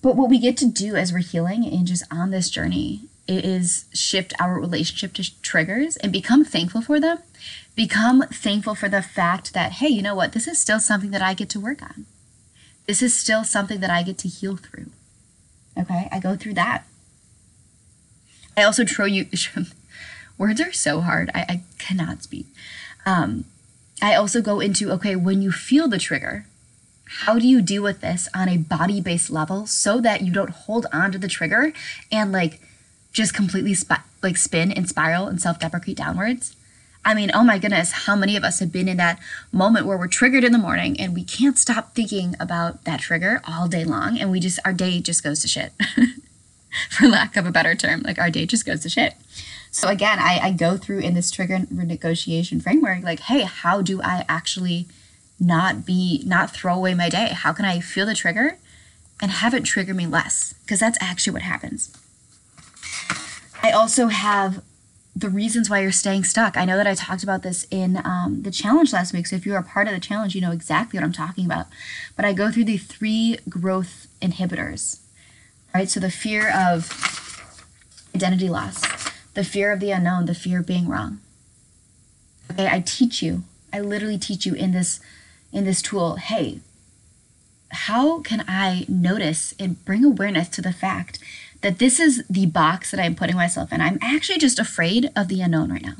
But 0.00 0.16
what 0.16 0.30
we 0.30 0.38
get 0.38 0.56
to 0.58 0.66
do 0.66 0.96
as 0.96 1.12
we're 1.12 1.18
healing 1.18 1.66
and 1.66 1.86
just 1.86 2.04
on 2.10 2.30
this 2.30 2.50
journey 2.50 3.08
is 3.26 3.86
shift 3.92 4.34
our 4.38 4.58
relationship 4.58 5.14
to 5.14 5.42
triggers 5.42 5.96
and 5.96 6.12
become 6.12 6.44
thankful 6.44 6.82
for 6.82 7.00
them. 7.00 7.18
Become 7.74 8.22
thankful 8.32 8.74
for 8.74 8.88
the 8.88 9.02
fact 9.02 9.54
that, 9.54 9.72
hey, 9.72 9.88
you 9.88 10.02
know 10.02 10.14
what? 10.14 10.32
This 10.32 10.46
is 10.46 10.60
still 10.60 10.80
something 10.80 11.10
that 11.10 11.22
I 11.22 11.34
get 11.34 11.48
to 11.50 11.60
work 11.60 11.82
on. 11.82 12.06
This 12.86 13.02
is 13.02 13.16
still 13.16 13.44
something 13.44 13.80
that 13.80 13.90
I 13.90 14.02
get 14.02 14.18
to 14.18 14.28
heal 14.28 14.56
through. 14.56 14.90
Okay, 15.78 16.08
I 16.12 16.20
go 16.20 16.36
through 16.36 16.54
that. 16.54 16.84
I 18.56 18.62
also 18.62 18.84
throw 18.84 19.06
you, 19.06 19.26
words 20.38 20.60
are 20.60 20.72
so 20.72 21.00
hard. 21.00 21.30
I, 21.34 21.40
I 21.48 21.62
cannot 21.78 22.22
speak. 22.22 22.46
Um, 23.06 23.46
I 24.00 24.14
also 24.14 24.40
go 24.40 24.60
into, 24.60 24.90
okay, 24.92 25.16
when 25.16 25.42
you 25.42 25.50
feel 25.50 25.88
the 25.88 25.98
trigger, 25.98 26.46
how 27.06 27.38
do 27.38 27.46
you 27.46 27.62
deal 27.62 27.82
with 27.82 28.00
this 28.00 28.28
on 28.34 28.48
a 28.48 28.56
body 28.56 29.00
based 29.00 29.30
level 29.30 29.66
so 29.66 30.00
that 30.00 30.22
you 30.22 30.32
don't 30.32 30.50
hold 30.50 30.86
on 30.92 31.12
to 31.12 31.18
the 31.18 31.28
trigger 31.28 31.72
and 32.10 32.32
like 32.32 32.60
just 33.14 33.32
completely 33.32 33.72
sp- 33.72 34.04
like 34.22 34.36
spin 34.36 34.70
and 34.70 34.86
spiral 34.86 35.26
and 35.26 35.40
self 35.40 35.58
deprecate 35.58 35.96
downwards? 35.96 36.54
I 37.06 37.14
mean, 37.14 37.30
oh 37.34 37.44
my 37.44 37.58
goodness, 37.58 37.92
how 37.92 38.16
many 38.16 38.34
of 38.36 38.44
us 38.44 38.60
have 38.60 38.72
been 38.72 38.88
in 38.88 38.96
that 38.96 39.18
moment 39.52 39.86
where 39.86 39.98
we're 39.98 40.08
triggered 40.08 40.42
in 40.42 40.52
the 40.52 40.58
morning 40.58 40.98
and 40.98 41.14
we 41.14 41.22
can't 41.22 41.58
stop 41.58 41.94
thinking 41.94 42.34
about 42.40 42.84
that 42.84 43.00
trigger 43.00 43.42
all 43.46 43.68
day 43.68 43.84
long 43.84 44.18
and 44.18 44.30
we 44.30 44.40
just, 44.40 44.58
our 44.64 44.72
day 44.72 45.00
just 45.00 45.22
goes 45.22 45.40
to 45.40 45.48
shit, 45.48 45.72
for 46.90 47.06
lack 47.06 47.36
of 47.36 47.46
a 47.46 47.52
better 47.52 47.74
term. 47.74 48.00
Like 48.02 48.18
our 48.18 48.30
day 48.30 48.46
just 48.46 48.64
goes 48.64 48.80
to 48.80 48.88
shit. 48.88 49.14
So 49.70 49.88
again, 49.88 50.18
I, 50.18 50.38
I 50.42 50.52
go 50.52 50.78
through 50.78 51.00
in 51.00 51.14
this 51.14 51.30
trigger 51.30 51.58
renegotiation 51.58 52.62
framework, 52.62 53.02
like, 53.02 53.20
hey, 53.20 53.42
how 53.42 53.82
do 53.82 54.00
I 54.00 54.24
actually 54.28 54.86
not 55.38 55.84
be, 55.84 56.22
not 56.24 56.52
throw 56.52 56.74
away 56.74 56.94
my 56.94 57.10
day? 57.10 57.30
How 57.34 57.52
can 57.52 57.66
I 57.66 57.80
feel 57.80 58.06
the 58.06 58.14
trigger 58.14 58.56
and 59.20 59.30
have 59.30 59.52
it 59.52 59.64
trigger 59.64 59.92
me 59.92 60.06
less? 60.06 60.54
Because 60.62 60.80
that's 60.80 60.96
actually 61.02 61.34
what 61.34 61.42
happens. 61.42 61.94
I 63.64 63.70
also 63.70 64.08
have 64.08 64.62
the 65.16 65.30
reasons 65.30 65.70
why 65.70 65.80
you're 65.80 65.90
staying 65.90 66.24
stuck. 66.24 66.58
I 66.58 66.66
know 66.66 66.76
that 66.76 66.86
I 66.86 66.94
talked 66.94 67.22
about 67.22 67.42
this 67.42 67.66
in 67.70 67.96
um, 68.04 68.42
the 68.42 68.50
challenge 68.50 68.92
last 68.92 69.14
week. 69.14 69.26
So 69.26 69.36
if 69.36 69.46
you 69.46 69.54
are 69.54 69.62
part 69.62 69.88
of 69.88 69.94
the 69.94 70.00
challenge, 70.00 70.34
you 70.34 70.42
know 70.42 70.50
exactly 70.50 70.98
what 70.98 71.04
I'm 71.04 71.14
talking 71.14 71.46
about. 71.46 71.68
But 72.14 72.26
I 72.26 72.34
go 72.34 72.50
through 72.50 72.66
the 72.66 72.76
three 72.76 73.38
growth 73.48 74.06
inhibitors, 74.20 75.00
right? 75.74 75.88
So 75.88 75.98
the 75.98 76.10
fear 76.10 76.52
of 76.54 76.92
identity 78.14 78.50
loss, 78.50 78.82
the 79.32 79.44
fear 79.44 79.72
of 79.72 79.80
the 79.80 79.92
unknown, 79.92 80.26
the 80.26 80.34
fear 80.34 80.60
of 80.60 80.66
being 80.66 80.86
wrong. 80.86 81.20
Okay, 82.50 82.68
I 82.70 82.80
teach 82.80 83.22
you. 83.22 83.44
I 83.72 83.80
literally 83.80 84.18
teach 84.18 84.44
you 84.44 84.52
in 84.52 84.72
this 84.72 85.00
in 85.54 85.64
this 85.64 85.80
tool. 85.80 86.16
Hey, 86.16 86.60
how 87.70 88.20
can 88.20 88.44
I 88.46 88.84
notice 88.88 89.54
and 89.58 89.82
bring 89.86 90.04
awareness 90.04 90.48
to 90.50 90.60
the 90.60 90.72
fact 90.72 91.18
that 91.64 91.78
this 91.78 91.98
is 91.98 92.22
the 92.28 92.44
box 92.44 92.90
that 92.90 93.00
I'm 93.00 93.14
putting 93.14 93.36
myself 93.36 93.72
in. 93.72 93.80
I'm 93.80 93.98
actually 94.02 94.38
just 94.38 94.58
afraid 94.58 95.10
of 95.16 95.28
the 95.28 95.40
unknown 95.40 95.72
right 95.72 95.82
now. 95.82 95.96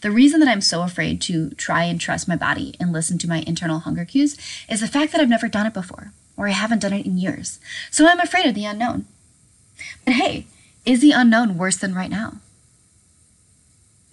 The 0.00 0.10
reason 0.10 0.40
that 0.40 0.48
I'm 0.48 0.62
so 0.62 0.80
afraid 0.80 1.20
to 1.22 1.50
try 1.50 1.84
and 1.84 2.00
trust 2.00 2.26
my 2.26 2.34
body 2.34 2.74
and 2.80 2.92
listen 2.92 3.18
to 3.18 3.28
my 3.28 3.44
internal 3.46 3.80
hunger 3.80 4.06
cues 4.06 4.38
is 4.70 4.80
the 4.80 4.88
fact 4.88 5.12
that 5.12 5.20
I've 5.20 5.28
never 5.28 5.48
done 5.48 5.66
it 5.66 5.74
before, 5.74 6.12
or 6.34 6.48
I 6.48 6.52
haven't 6.52 6.78
done 6.78 6.94
it 6.94 7.04
in 7.04 7.18
years. 7.18 7.60
So 7.90 8.06
I'm 8.08 8.20
afraid 8.20 8.46
of 8.46 8.54
the 8.54 8.64
unknown. 8.64 9.04
But 10.06 10.14
hey, 10.14 10.46
is 10.86 11.02
the 11.02 11.12
unknown 11.12 11.58
worse 11.58 11.76
than 11.76 11.94
right 11.94 12.10
now? 12.10 12.38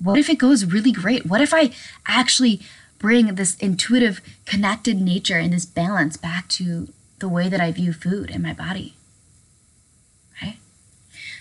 What 0.04 0.20
if 0.20 0.30
it 0.30 0.38
goes 0.38 0.66
really 0.66 0.92
great? 0.92 1.26
What 1.26 1.40
if 1.40 1.54
I 1.54 1.72
actually 2.08 2.60
bring 2.98 3.36
this 3.36 3.56
intuitive, 3.60 4.20
connected 4.46 5.00
nature 5.00 5.40
and 5.40 5.54
this 5.54 5.66
balance 5.66 6.18
back 6.18 6.50
to 6.50 6.90
the 7.20 7.30
way 7.30 7.48
that 7.48 7.62
I 7.62 7.72
view 7.72 7.94
food 7.94 8.30
and 8.30 8.44
my 8.44 8.52
body? 8.52 8.96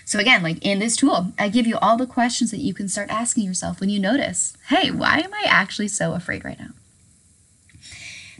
So 0.09 0.17
again, 0.17 0.41
like 0.41 0.57
in 0.65 0.79
this 0.79 0.95
tool, 0.95 1.33
I 1.37 1.49
give 1.49 1.67
you 1.67 1.77
all 1.77 1.95
the 1.95 2.07
questions 2.07 2.49
that 2.49 2.57
you 2.57 2.73
can 2.73 2.89
start 2.89 3.11
asking 3.11 3.43
yourself 3.43 3.79
when 3.79 3.89
you 3.89 3.99
notice, 3.99 4.57
hey, 4.69 4.89
why 4.89 5.19
am 5.19 5.31
I 5.35 5.43
actually 5.45 5.87
so 5.87 6.15
afraid 6.15 6.43
right 6.43 6.59
now? 6.59 6.69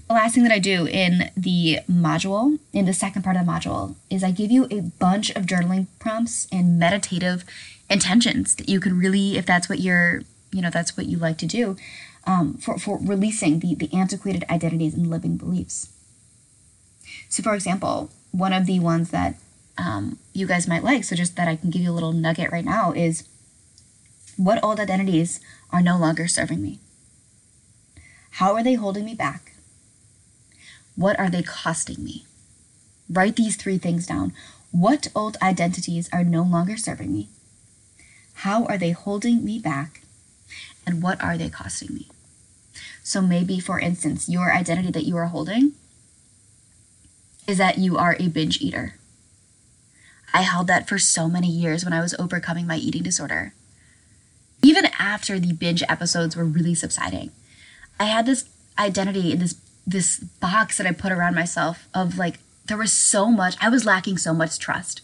The 0.08 0.15
last 0.15 0.34
thing 0.34 0.41
that 0.45 0.51
I 0.51 0.58
do 0.58 0.88
in 0.88 1.29
the 1.38 1.82
module, 1.88 2.58
in 2.73 2.86
the 2.86 2.93
second 2.93 3.21
part 3.21 3.38
of 3.38 3.45
the 3.45 3.51
module, 3.51 3.93
is 4.10 4.23
I 4.23 4.32
give 4.32 4.49
you 4.49 4.65
a 4.71 4.82
bunch 4.82 5.29
of 5.36 5.45
journaling 5.45 5.86
prompts 5.99 6.47
and 6.51 6.79
meditative 6.79 7.45
intentions 7.88 8.55
that 8.55 8.67
you 8.67 8.79
can 8.79 8.97
really, 8.97 9.38
if 9.38 9.45
that's 9.45 9.69
what 9.69 9.77
you're, 9.77 10.23
you 10.51 10.63
know, 10.63 10.71
that's 10.71 10.97
what 10.97 11.05
you 11.05 11.19
like 11.19 11.38
to 11.38 11.45
do, 11.45 11.77
um, 12.25 12.55
for, 12.55 12.79
for 12.79 12.97
releasing 12.99 13.60
the, 13.60 13.75
the 13.75 13.93
antiquated 13.93 14.43
identities 14.49 14.95
and 14.95 15.08
living 15.08 15.38
beliefs. 15.38 15.93
So, 17.29 17.43
for 17.43 17.53
example, 17.53 18.10
one 18.32 18.53
of 18.53 18.65
the 18.65 18.79
ones 18.79 19.12
that 19.12 19.36
um, 19.80 20.20
you 20.34 20.46
guys 20.46 20.68
might 20.68 20.84
like. 20.84 21.04
So, 21.04 21.15
just 21.15 21.36
that 21.38 21.48
I 21.48 21.56
can 21.56 21.70
give 21.70 21.82
you 21.82 21.92
a 21.92 21.94
little 21.94 22.12
nugget 22.12 22.52
right 22.52 22.65
now 22.65 22.92
is 22.92 23.28
what 24.38 24.63
old 24.63 24.80
identities 24.80 25.39
are 25.72 25.82
no 25.82 25.98
longer 25.98 26.28
serving 26.28 26.62
me? 26.62 26.80
How 28.32 28.54
are 28.54 28.63
they 28.63 28.76
holding 28.76 29.06
me 29.06 29.15
back? 29.15 29.54
What 30.96 31.18
are 31.18 31.30
they 31.30 31.42
costing 31.42 32.04
me? 32.04 32.26
Write 33.10 33.38
these 33.38 33.56
three 33.56 33.78
things 33.78 34.06
down. 34.06 34.34
What 34.72 35.08
old 35.15 35.38
identities 35.42 36.10
are 36.12 36.24
no 36.24 36.44
longer 36.44 36.78
serving 36.78 37.12
me? 37.12 37.30
How 38.46 38.65
are 38.65 38.78
they 38.78 38.92
holding 38.92 39.44
me 39.44 39.60
back? 39.60 40.02
And 40.86 41.02
what 41.02 41.22
are 41.24 41.38
they 41.38 41.50
costing 41.50 41.94
me? 41.94 42.08
So, 43.04 43.22
maybe, 43.22 43.60
for 43.60 43.80
instance, 43.80 44.30
your 44.30 44.54
identity 44.54 44.92
that 44.92 45.06
you 45.06 45.15
are 45.18 45.28
holding 45.28 45.72
is 47.48 47.58
that 47.58 47.78
you 47.78 47.98
are 47.98 48.15
a 48.20 48.28
binge 48.28 48.62
eater 48.62 48.96
I 50.34 50.42
held 50.42 50.68
that 50.68 50.88
for 50.88 50.98
so 51.00 51.28
many 51.28 51.48
years 51.48 51.84
when 51.84 51.94
I 51.94 52.02
was 52.02 52.13
overcoming 52.15 52.68
my 52.68 52.78
eating 52.78 53.04
disorder. 53.04 53.54
Even 54.62 54.88
after 55.00 55.39
the 55.39 55.54
binge 55.54 55.84
episodes 55.88 56.36
were 56.36 56.44
really 56.44 56.76
subsiding, 56.76 57.32
I 58.00 58.06
had 58.06 58.26
this 58.26 58.46
identity 58.78 59.32
in 59.32 59.39
this 59.39 59.56
this 59.88 60.20
box 60.20 60.78
that 60.78 60.86
I 60.86 60.92
put 60.92 61.12
around 61.12 61.34
myself 61.34 61.88
of 61.96 62.18
like 62.18 62.38
there 62.65 62.78
was 62.78 62.94
so 62.94 63.32
much 63.32 63.56
I 63.60 63.70
was 63.70 63.86
lacking 63.86 64.18
so 64.18 64.34
much 64.34 64.60
trust. 64.60 65.02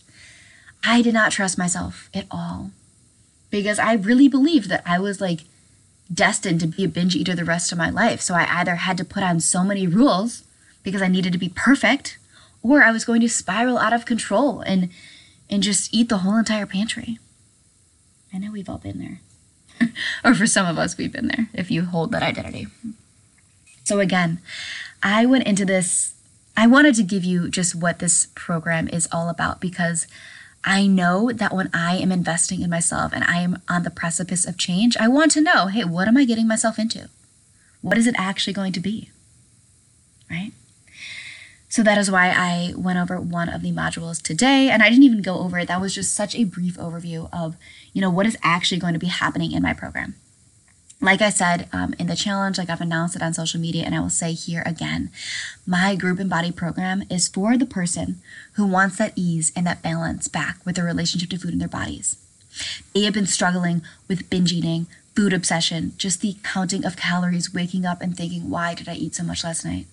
I 0.84 1.02
did 1.02 1.14
not 1.14 1.32
trust 1.32 1.58
myself 1.58 2.10
at 2.14 2.28
all 2.30 2.72
because 3.50 3.80
I 3.80 3.94
really 3.94 4.28
believed 4.28 4.70
that 4.70 4.84
I 4.86 5.00
was 5.00 5.20
like 5.20 5.42
destined 6.14 6.60
to 6.60 6.68
be 6.68 6.84
a 6.84 6.88
binge 6.88 7.16
eater 7.16 7.36
the 7.36 7.44
rest 7.44 7.72
of 7.72 7.78
my 7.78 7.90
life. 7.90 8.22
So 8.22 8.36
I 8.36 8.48
either 8.60 8.76
had 8.76 8.98
to 8.98 9.06
put 9.06 9.24
on 9.24 9.40
so 9.40 9.64
many 9.64 9.88
rules 9.88 10.44
because 10.84 11.02
I 11.02 11.08
needed 11.08 11.34
to 11.34 11.40
be 11.40 11.50
perfect 11.50 12.20
or 12.62 12.84
I 12.84 12.92
was 12.92 13.06
going 13.06 13.22
to 13.22 13.30
spiral 13.30 13.78
out 13.78 13.94
of 13.94 14.06
control 14.06 14.62
and 14.62 14.90
and 15.50 15.64
just 15.64 15.94
eat 15.94 16.10
the 16.10 16.20
whole 16.20 16.38
entire 16.38 16.66
pantry. 16.66 17.20
I 18.34 18.38
know 18.38 18.52
we've 18.52 18.70
all 18.70 18.78
been 18.78 19.00
there. 19.00 19.22
or 20.24 20.34
for 20.34 20.48
some 20.48 20.68
of 20.68 20.78
us, 20.78 20.98
we've 20.98 21.12
been 21.12 21.28
there 21.28 21.50
if 21.54 21.70
you 21.70 21.86
hold 21.86 22.12
that 22.12 22.24
identity. 22.24 22.68
So, 23.84 24.00
again, 24.00 24.40
I 25.04 25.26
went 25.26 25.46
into 25.46 25.66
this, 25.66 26.16
I 26.58 26.68
wanted 26.68 26.96
to 26.96 27.04
give 27.04 27.24
you 27.24 27.50
just 27.50 27.76
what 27.76 28.00
this 28.00 28.28
program 28.36 28.88
is 28.88 29.08
all 29.12 29.30
about 29.30 29.62
because 29.62 30.08
I 30.64 30.88
know 30.88 31.32
that 31.32 31.54
when 31.54 31.70
I 31.74 31.98
am 31.98 32.12
investing 32.12 32.62
in 32.62 32.70
myself 32.72 33.14
and 33.14 33.24
I 33.24 33.38
am 33.38 33.62
on 33.70 33.84
the 33.84 33.92
precipice 33.92 34.46
of 34.46 34.58
change, 34.58 34.98
I 34.98 35.08
want 35.08 35.32
to 35.34 35.42
know 35.42 35.68
hey, 35.68 35.84
what 35.84 36.08
am 36.08 36.18
I 36.18 36.26
getting 36.26 36.48
myself 36.48 36.80
into? 36.80 37.10
What 37.82 37.98
is 37.98 38.08
it 38.08 38.16
actually 38.18 38.54
going 38.54 38.74
to 38.74 38.80
be? 38.80 39.12
Right? 40.30 40.54
So 41.76 41.84
that 41.84 41.98
is 41.98 42.10
why 42.10 42.30
I 42.30 42.74
went 42.78 43.00
over 43.00 43.20
one 43.20 43.50
of 43.50 43.62
the 43.62 43.74
modules 43.74 44.22
today 44.22 44.70
and 44.70 44.82
I 44.82 44.88
didn't 44.88 45.04
even 45.04 45.22
go 45.22 45.40
over 45.40 45.60
it. 45.60 45.68
That 45.68 45.82
was 45.82 45.94
just 45.94 46.14
such 46.14 46.34
a 46.34 46.46
brief 46.46 46.78
overview 46.78 47.28
of, 47.34 47.58
you 47.92 48.00
know, 48.00 48.10
what 48.10 48.26
is 48.26 48.38
actually 48.42 48.80
going 48.80 48.94
to 48.94 49.00
be 49.00 49.08
happening 49.08 49.52
in 49.52 49.62
my 49.62 49.74
program. 49.74 50.16
Like 51.02 51.22
I 51.22 51.32
said 51.32 51.68
um, 51.74 51.94
in 52.00 52.08
the 52.08 52.16
challenge, 52.16 52.58
like 52.58 52.70
I've 52.70 52.80
announced 52.80 53.18
it 53.18 53.22
on 53.22 53.34
social 53.34 53.60
media, 53.60 53.84
and 53.84 53.94
I 53.94 54.00
will 54.00 54.10
say 54.10 54.32
here 54.32 54.64
again 54.66 55.10
my 55.68 55.98
group 55.98 56.18
Embody 56.18 56.54
program 56.54 57.04
is 57.10 57.28
for 57.28 57.58
the 57.58 57.66
person 57.66 58.22
who 58.54 58.66
wants 58.66 58.98
that 59.00 59.12
ease 59.18 59.52
and 59.54 59.68
that 59.68 59.84
balance 59.84 60.30
back 60.30 60.66
with 60.66 60.78
their 60.78 60.86
relationship 60.86 61.30
to 61.32 61.38
food 61.38 61.52
and 61.52 61.60
their 61.60 61.68
bodies. 61.68 62.16
They 62.94 63.02
have 63.02 63.14
been 63.14 63.28
struggling 63.28 63.82
with 64.08 64.30
binge 64.30 64.54
eating, 64.54 64.88
food 65.14 65.34
obsession, 65.34 65.92
just 65.98 66.22
the 66.22 66.38
counting 66.42 66.86
of 66.86 66.96
calories, 66.96 67.54
waking 67.54 67.86
up 67.86 68.02
and 68.02 68.16
thinking, 68.16 68.50
why 68.50 68.76
did 68.76 68.88
I 68.88 68.94
eat 68.94 69.16
so 69.16 69.26
much 69.26 69.44
last 69.44 69.66
night? 69.66 69.88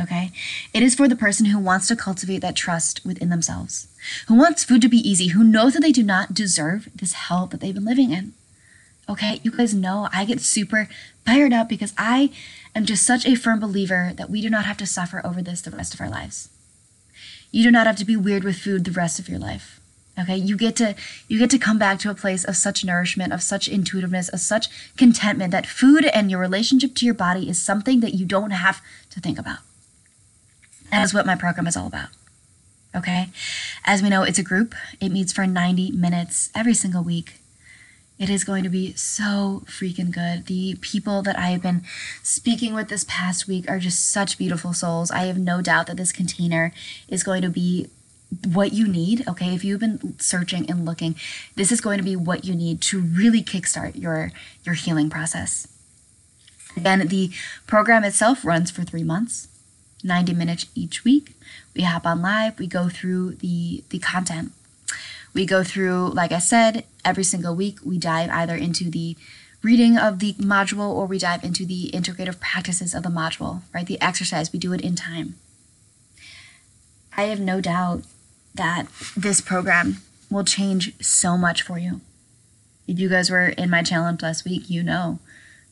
Okay? 0.00 0.32
It 0.72 0.82
is 0.82 0.94
for 0.94 1.08
the 1.08 1.16
person 1.16 1.46
who 1.46 1.58
wants 1.58 1.86
to 1.88 1.96
cultivate 1.96 2.38
that 2.38 2.56
trust 2.56 3.04
within 3.04 3.28
themselves, 3.28 3.86
who 4.26 4.34
wants 4.34 4.64
food 4.64 4.82
to 4.82 4.88
be 4.88 5.08
easy, 5.08 5.28
who 5.28 5.44
knows 5.44 5.74
that 5.74 5.82
they 5.82 5.92
do 5.92 6.02
not 6.02 6.34
deserve 6.34 6.88
this 6.94 7.12
hell 7.12 7.46
that 7.46 7.60
they've 7.60 7.74
been 7.74 7.84
living 7.84 8.10
in. 8.10 8.32
Okay? 9.08 9.40
You 9.42 9.50
guys 9.50 9.74
know 9.74 10.08
I 10.12 10.24
get 10.24 10.40
super 10.40 10.88
fired 11.24 11.52
up 11.52 11.68
because 11.68 11.92
I 11.96 12.30
am 12.74 12.86
just 12.86 13.06
such 13.06 13.26
a 13.26 13.36
firm 13.36 13.60
believer 13.60 14.12
that 14.16 14.30
we 14.30 14.40
do 14.40 14.50
not 14.50 14.64
have 14.64 14.76
to 14.78 14.86
suffer 14.86 15.20
over 15.24 15.42
this 15.42 15.60
the 15.60 15.70
rest 15.70 15.94
of 15.94 16.00
our 16.00 16.10
lives. 16.10 16.48
You 17.50 17.62
do 17.62 17.70
not 17.70 17.86
have 17.86 17.96
to 17.96 18.04
be 18.04 18.16
weird 18.16 18.42
with 18.42 18.58
food 18.58 18.84
the 18.84 18.90
rest 18.90 19.20
of 19.20 19.28
your 19.28 19.38
life. 19.38 19.80
Okay, 20.18 20.36
you 20.36 20.56
get 20.56 20.76
to 20.76 20.94
you 21.26 21.40
get 21.40 21.50
to 21.50 21.58
come 21.58 21.78
back 21.78 21.98
to 22.00 22.10
a 22.10 22.14
place 22.14 22.44
of 22.44 22.56
such 22.56 22.84
nourishment, 22.84 23.32
of 23.32 23.42
such 23.42 23.68
intuitiveness, 23.68 24.28
of 24.28 24.40
such 24.40 24.68
contentment 24.96 25.50
that 25.50 25.66
food 25.66 26.04
and 26.06 26.30
your 26.30 26.38
relationship 26.38 26.94
to 26.96 27.04
your 27.04 27.14
body 27.14 27.48
is 27.48 27.60
something 27.60 27.98
that 28.00 28.14
you 28.14 28.24
don't 28.24 28.52
have 28.52 28.80
to 29.10 29.20
think 29.20 29.38
about. 29.38 29.58
That 30.94 31.02
is 31.02 31.12
what 31.12 31.26
my 31.26 31.34
program 31.34 31.66
is 31.66 31.76
all 31.76 31.88
about. 31.88 32.10
Okay? 32.94 33.26
As 33.84 34.00
we 34.00 34.08
know, 34.08 34.22
it's 34.22 34.38
a 34.38 34.44
group. 34.44 34.76
It 35.00 35.08
meets 35.08 35.32
for 35.32 35.44
90 35.44 35.90
minutes 35.90 36.50
every 36.54 36.72
single 36.74 37.02
week. 37.02 37.40
It 38.16 38.30
is 38.30 38.44
going 38.44 38.62
to 38.62 38.68
be 38.68 38.94
so 38.94 39.64
freaking 39.66 40.12
good. 40.12 40.46
The 40.46 40.76
people 40.80 41.20
that 41.22 41.36
I 41.36 41.48
have 41.48 41.62
been 41.62 41.82
speaking 42.22 42.74
with 42.74 42.90
this 42.90 43.04
past 43.08 43.48
week 43.48 43.68
are 43.68 43.80
just 43.80 44.08
such 44.08 44.38
beautiful 44.38 44.72
souls. 44.72 45.10
I 45.10 45.24
have 45.24 45.36
no 45.36 45.60
doubt 45.60 45.88
that 45.88 45.96
this 45.96 46.12
container 46.12 46.72
is 47.08 47.24
going 47.24 47.42
to 47.42 47.50
be 47.50 47.88
what 48.52 48.72
you 48.72 48.88
need 48.88 49.22
okay 49.28 49.54
if 49.54 49.64
you've 49.64 49.78
been 49.78 50.18
searching 50.18 50.68
and 50.68 50.84
looking 50.84 51.14
this 51.54 51.70
is 51.70 51.80
going 51.80 51.98
to 51.98 52.02
be 52.02 52.16
what 52.16 52.44
you 52.44 52.52
need 52.52 52.80
to 52.80 53.00
really 53.00 53.40
kickstart 53.40 53.94
your 53.94 54.32
your 54.64 54.74
healing 54.74 55.08
process 55.08 55.68
again 56.76 57.06
the 57.06 57.30
program 57.68 58.02
itself 58.02 58.44
runs 58.44 58.72
for 58.72 58.82
three 58.82 59.04
months 59.04 59.46
90 60.04 60.34
minutes 60.34 60.66
each 60.74 61.04
week 61.04 61.32
we 61.74 61.82
hop 61.82 62.06
on 62.06 62.22
live 62.22 62.58
we 62.58 62.66
go 62.66 62.88
through 62.88 63.34
the 63.36 63.82
the 63.90 63.98
content 63.98 64.52
we 65.32 65.44
go 65.44 65.64
through 65.64 66.10
like 66.10 66.30
i 66.30 66.38
said 66.38 66.84
every 67.04 67.24
single 67.24 67.56
week 67.56 67.78
we 67.84 67.98
dive 67.98 68.30
either 68.30 68.54
into 68.54 68.90
the 68.90 69.16
reading 69.62 69.96
of 69.96 70.18
the 70.18 70.34
module 70.34 70.90
or 70.90 71.06
we 71.06 71.18
dive 71.18 71.42
into 71.42 71.64
the 71.64 71.90
integrative 71.92 72.38
practices 72.38 72.94
of 72.94 73.02
the 73.02 73.08
module 73.08 73.62
right 73.72 73.86
the 73.86 74.00
exercise 74.00 74.52
we 74.52 74.58
do 74.58 74.72
it 74.72 74.80
in 74.82 74.94
time 74.94 75.34
I 77.16 77.24
have 77.24 77.40
no 77.40 77.60
doubt 77.60 78.02
that 78.54 78.86
this 79.16 79.40
program 79.40 79.98
will 80.30 80.44
change 80.44 80.94
so 81.00 81.36
much 81.36 81.62
for 81.62 81.78
you. 81.78 82.00
If 82.88 82.98
you 82.98 83.08
guys 83.08 83.30
were 83.30 83.48
in 83.48 83.70
my 83.70 83.82
challenge 83.82 84.22
last 84.22 84.44
week, 84.44 84.68
you 84.68 84.82
know, 84.82 85.20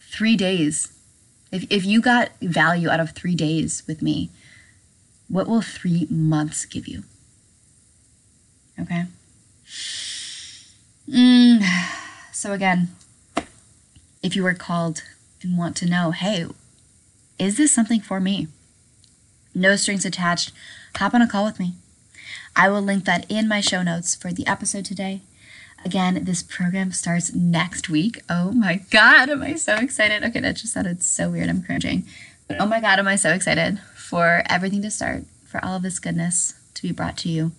three 0.00 0.36
days. 0.36 0.92
If, 1.52 1.66
if 1.70 1.84
you 1.84 2.00
got 2.00 2.30
value 2.40 2.88
out 2.88 2.98
of 2.98 3.10
three 3.10 3.34
days 3.34 3.82
with 3.86 4.00
me, 4.00 4.30
what 5.28 5.46
will 5.46 5.62
three 5.62 6.06
months 6.10 6.64
give 6.64 6.88
you? 6.88 7.04
Okay. 8.80 9.04
Mm, 11.08 11.62
so, 12.32 12.52
again, 12.52 12.88
if 14.22 14.34
you 14.34 14.42
were 14.42 14.54
called 14.54 15.02
and 15.42 15.58
want 15.58 15.76
to 15.76 15.86
know, 15.86 16.10
hey, 16.10 16.46
is 17.38 17.58
this 17.58 17.72
something 17.72 18.00
for 18.00 18.18
me? 18.18 18.48
No 19.54 19.76
strings 19.76 20.06
attached. 20.06 20.52
Hop 20.96 21.12
on 21.12 21.20
a 21.20 21.28
call 21.28 21.44
with 21.44 21.60
me. 21.60 21.74
I 22.56 22.68
will 22.70 22.82
link 22.82 23.04
that 23.04 23.30
in 23.30 23.48
my 23.48 23.60
show 23.60 23.82
notes 23.82 24.14
for 24.14 24.32
the 24.32 24.46
episode 24.46 24.84
today. 24.84 25.22
Again, 25.84 26.24
this 26.24 26.42
program 26.42 26.92
starts 26.92 27.34
next 27.34 27.88
week. 27.88 28.22
Oh 28.28 28.52
my 28.52 28.82
God, 28.90 29.28
am 29.28 29.42
I 29.42 29.54
so 29.54 29.74
excited? 29.76 30.22
Okay, 30.22 30.40
that 30.40 30.56
just 30.56 30.72
sounded 30.72 31.02
so 31.02 31.30
weird. 31.30 31.48
I'm 31.48 31.62
cringing. 31.62 32.04
But 32.46 32.60
oh 32.60 32.66
my 32.66 32.80
God, 32.80 32.98
am 32.98 33.08
I 33.08 33.16
so 33.16 33.30
excited 33.30 33.80
for 33.94 34.42
everything 34.46 34.82
to 34.82 34.90
start, 34.90 35.24
for 35.44 35.64
all 35.64 35.76
of 35.76 35.82
this 35.82 35.98
goodness 35.98 36.54
to 36.74 36.82
be 36.82 36.92
brought 36.92 37.16
to 37.18 37.28
you. 37.28 37.52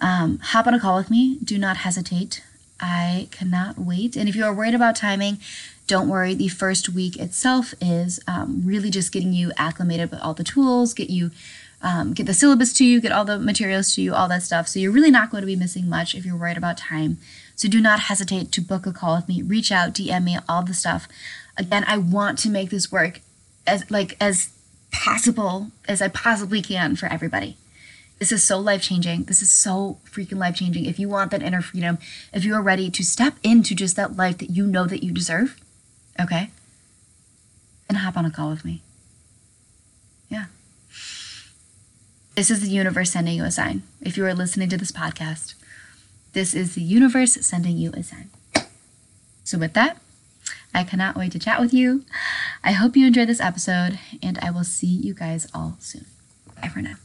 Um, 0.00 0.38
hop 0.38 0.66
on 0.66 0.74
a 0.74 0.80
call 0.80 0.96
with 0.96 1.10
me. 1.10 1.38
Do 1.42 1.58
not 1.58 1.78
hesitate. 1.78 2.42
I 2.80 3.28
cannot 3.30 3.78
wait. 3.78 4.16
And 4.16 4.28
if 4.28 4.36
you 4.36 4.44
are 4.44 4.52
worried 4.52 4.74
about 4.74 4.96
timing, 4.96 5.38
don't 5.86 6.08
worry. 6.08 6.34
The 6.34 6.48
first 6.48 6.88
week 6.88 7.16
itself 7.16 7.72
is 7.80 8.20
um, 8.26 8.62
really 8.64 8.90
just 8.90 9.12
getting 9.12 9.32
you 9.32 9.52
acclimated 9.56 10.10
with 10.10 10.20
all 10.20 10.34
the 10.34 10.44
tools, 10.44 10.92
get 10.92 11.08
you 11.08 11.30
um, 11.82 12.14
get 12.14 12.26
the 12.26 12.34
syllabus 12.34 12.72
to 12.74 12.84
you, 12.84 13.00
get 13.00 13.12
all 13.12 13.24
the 13.24 13.38
materials 13.38 13.94
to 13.94 14.02
you, 14.02 14.14
all 14.14 14.28
that 14.28 14.42
stuff. 14.42 14.66
So 14.66 14.80
you're 14.80 14.90
really 14.90 15.10
not 15.10 15.30
going 15.30 15.42
to 15.42 15.46
be 15.46 15.56
missing 15.56 15.88
much 15.88 16.14
if 16.14 16.24
you're 16.24 16.36
worried 16.36 16.56
about 16.56 16.78
time. 16.78 17.18
So 17.56 17.68
do 17.68 17.80
not 17.80 18.00
hesitate 18.00 18.52
to 18.52 18.60
book 18.60 18.86
a 18.86 18.92
call 18.92 19.16
with 19.16 19.28
me. 19.28 19.42
Reach 19.42 19.72
out, 19.72 19.94
DM 19.94 20.24
me, 20.24 20.38
all 20.48 20.62
the 20.62 20.74
stuff. 20.74 21.08
Again, 21.56 21.84
I 21.88 21.96
want 21.96 22.38
to 22.40 22.50
make 22.50 22.70
this 22.70 22.92
work 22.92 23.20
as 23.66 23.90
like 23.90 24.16
as 24.20 24.50
possible 24.92 25.70
as 25.88 26.00
I 26.00 26.08
possibly 26.08 26.62
can 26.62 26.96
for 26.96 27.06
everybody. 27.06 27.56
This 28.18 28.32
is 28.32 28.42
so 28.42 28.58
life 28.58 28.82
changing. 28.82 29.24
This 29.24 29.42
is 29.42 29.50
so 29.50 29.98
freaking 30.10 30.38
life 30.38 30.56
changing. 30.56 30.86
If 30.86 30.98
you 30.98 31.08
want 31.08 31.30
that 31.30 31.42
inner 31.42 31.60
freedom, 31.60 31.98
if 32.32 32.44
you 32.44 32.54
are 32.54 32.62
ready 32.62 32.90
to 32.90 33.02
step 33.02 33.34
into 33.42 33.74
just 33.74 33.96
that 33.96 34.16
life 34.16 34.38
that 34.38 34.50
you 34.50 34.66
know 34.66 34.86
that 34.86 35.02
you 35.02 35.12
deserve, 35.12 35.60
okay, 36.20 36.50
then 37.88 37.98
hop 37.98 38.16
on 38.16 38.24
a 38.24 38.30
call 38.30 38.50
with 38.50 38.64
me. 38.64 38.82
Yeah. 40.28 40.46
This 42.34 42.50
is 42.50 42.60
the 42.60 42.68
universe 42.68 43.12
sending 43.12 43.36
you 43.36 43.44
a 43.44 43.50
sign. 43.50 43.82
If 44.00 44.16
you 44.16 44.24
are 44.26 44.34
listening 44.34 44.68
to 44.70 44.76
this 44.76 44.92
podcast, 44.92 45.54
this 46.36 46.52
is 46.52 46.74
the 46.74 46.82
universe 46.82 47.32
sending 47.46 47.78
you 47.78 47.90
a 47.94 48.02
sign. 48.02 48.28
So, 49.42 49.56
with 49.56 49.72
that, 49.72 50.02
I 50.74 50.84
cannot 50.84 51.16
wait 51.16 51.32
to 51.32 51.38
chat 51.38 51.58
with 51.58 51.72
you. 51.72 52.04
I 52.62 52.72
hope 52.72 52.94
you 52.94 53.06
enjoyed 53.06 53.30
this 53.30 53.40
episode, 53.40 53.98
and 54.22 54.38
I 54.40 54.50
will 54.50 54.62
see 54.62 54.86
you 54.86 55.14
guys 55.14 55.46
all 55.54 55.78
soon. 55.80 56.04
Bye 56.60 56.68
for 56.68 56.82
now. 56.82 56.96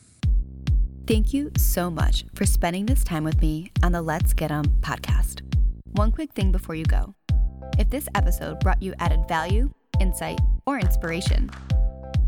Thank 1.08 1.34
you 1.34 1.50
so 1.56 1.90
much 1.90 2.26
for 2.36 2.46
spending 2.46 2.88
this 2.88 3.06
time 3.06 3.24
with 3.24 3.40
me 3.42 3.72
on 3.82 3.94
the 3.94 4.02
Let's 4.02 4.34
Get 4.34 4.52
'em 4.52 4.66
podcast. 4.82 5.40
One 5.94 6.12
quick 6.12 6.34
thing 6.34 6.52
before 6.52 6.76
you 6.76 6.84
go. 6.84 7.16
If 7.80 7.90
this 7.90 8.10
episode 8.14 8.60
brought 8.60 8.84
you 8.84 8.94
added 9.00 9.30
value, 9.30 9.70
insight, 10.02 10.42
or 10.66 10.78
inspiration, 10.78 11.50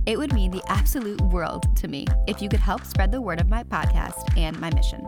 it 0.06 0.18
would 0.18 0.32
mean 0.32 0.52
the 0.52 0.63
absolute 0.70 1.20
world 1.20 1.66
to 1.76 1.89
me 1.89 2.08
if 2.28 2.42
you 2.42 2.48
could 2.48 2.62
help 2.62 2.86
spread 2.86 3.12
the 3.12 3.20
word 3.20 3.42
of 3.42 3.50
my 3.50 3.63
podcast 3.63 4.38
and 4.38 4.58
my 4.62 4.74
mission. 4.74 5.06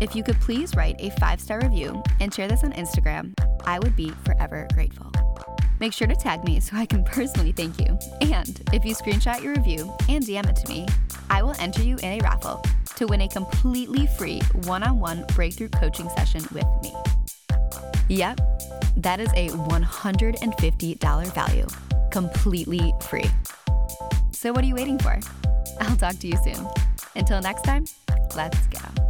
If 0.00 0.14
you 0.14 0.22
could 0.22 0.40
please 0.40 0.76
write 0.76 0.96
a 1.00 1.10
five 1.18 1.40
star 1.40 1.60
review 1.60 2.02
and 2.20 2.32
share 2.32 2.46
this 2.46 2.62
on 2.62 2.72
Instagram, 2.72 3.32
I 3.64 3.78
would 3.80 3.96
be 3.96 4.10
forever 4.24 4.68
grateful. 4.74 5.10
Make 5.80 5.92
sure 5.92 6.06
to 6.06 6.14
tag 6.14 6.44
me 6.44 6.60
so 6.60 6.76
I 6.76 6.86
can 6.86 7.04
personally 7.16 7.52
thank 7.52 7.80
you. 7.80 7.98
And 8.20 8.60
if 8.72 8.84
you 8.84 8.94
screenshot 8.94 9.42
your 9.42 9.54
review 9.54 9.92
and 10.08 10.24
DM 10.24 10.48
it 10.48 10.56
to 10.56 10.68
me, 10.68 10.86
I 11.30 11.42
will 11.42 11.54
enter 11.58 11.82
you 11.82 11.96
in 11.96 12.20
a 12.20 12.20
raffle 12.20 12.62
to 12.96 13.06
win 13.06 13.22
a 13.22 13.28
completely 13.28 14.06
free 14.06 14.40
one 14.64 14.82
on 14.82 15.00
one 15.00 15.24
breakthrough 15.34 15.68
coaching 15.68 16.08
session 16.10 16.42
with 16.52 16.66
me. 16.82 16.92
Yep, 18.08 18.40
that 18.98 19.20
is 19.20 19.30
a 19.34 19.48
$150 19.48 21.34
value, 21.34 21.66
completely 22.10 22.94
free. 23.00 23.30
So 24.30 24.52
what 24.52 24.64
are 24.64 24.66
you 24.66 24.76
waiting 24.76 24.98
for? 24.98 25.18
I'll 25.80 25.96
talk 25.96 26.18
to 26.20 26.28
you 26.28 26.36
soon. 26.44 26.66
Until 27.14 27.40
next 27.40 27.62
time, 27.62 27.84
let's 28.34 28.66
go. 28.68 29.07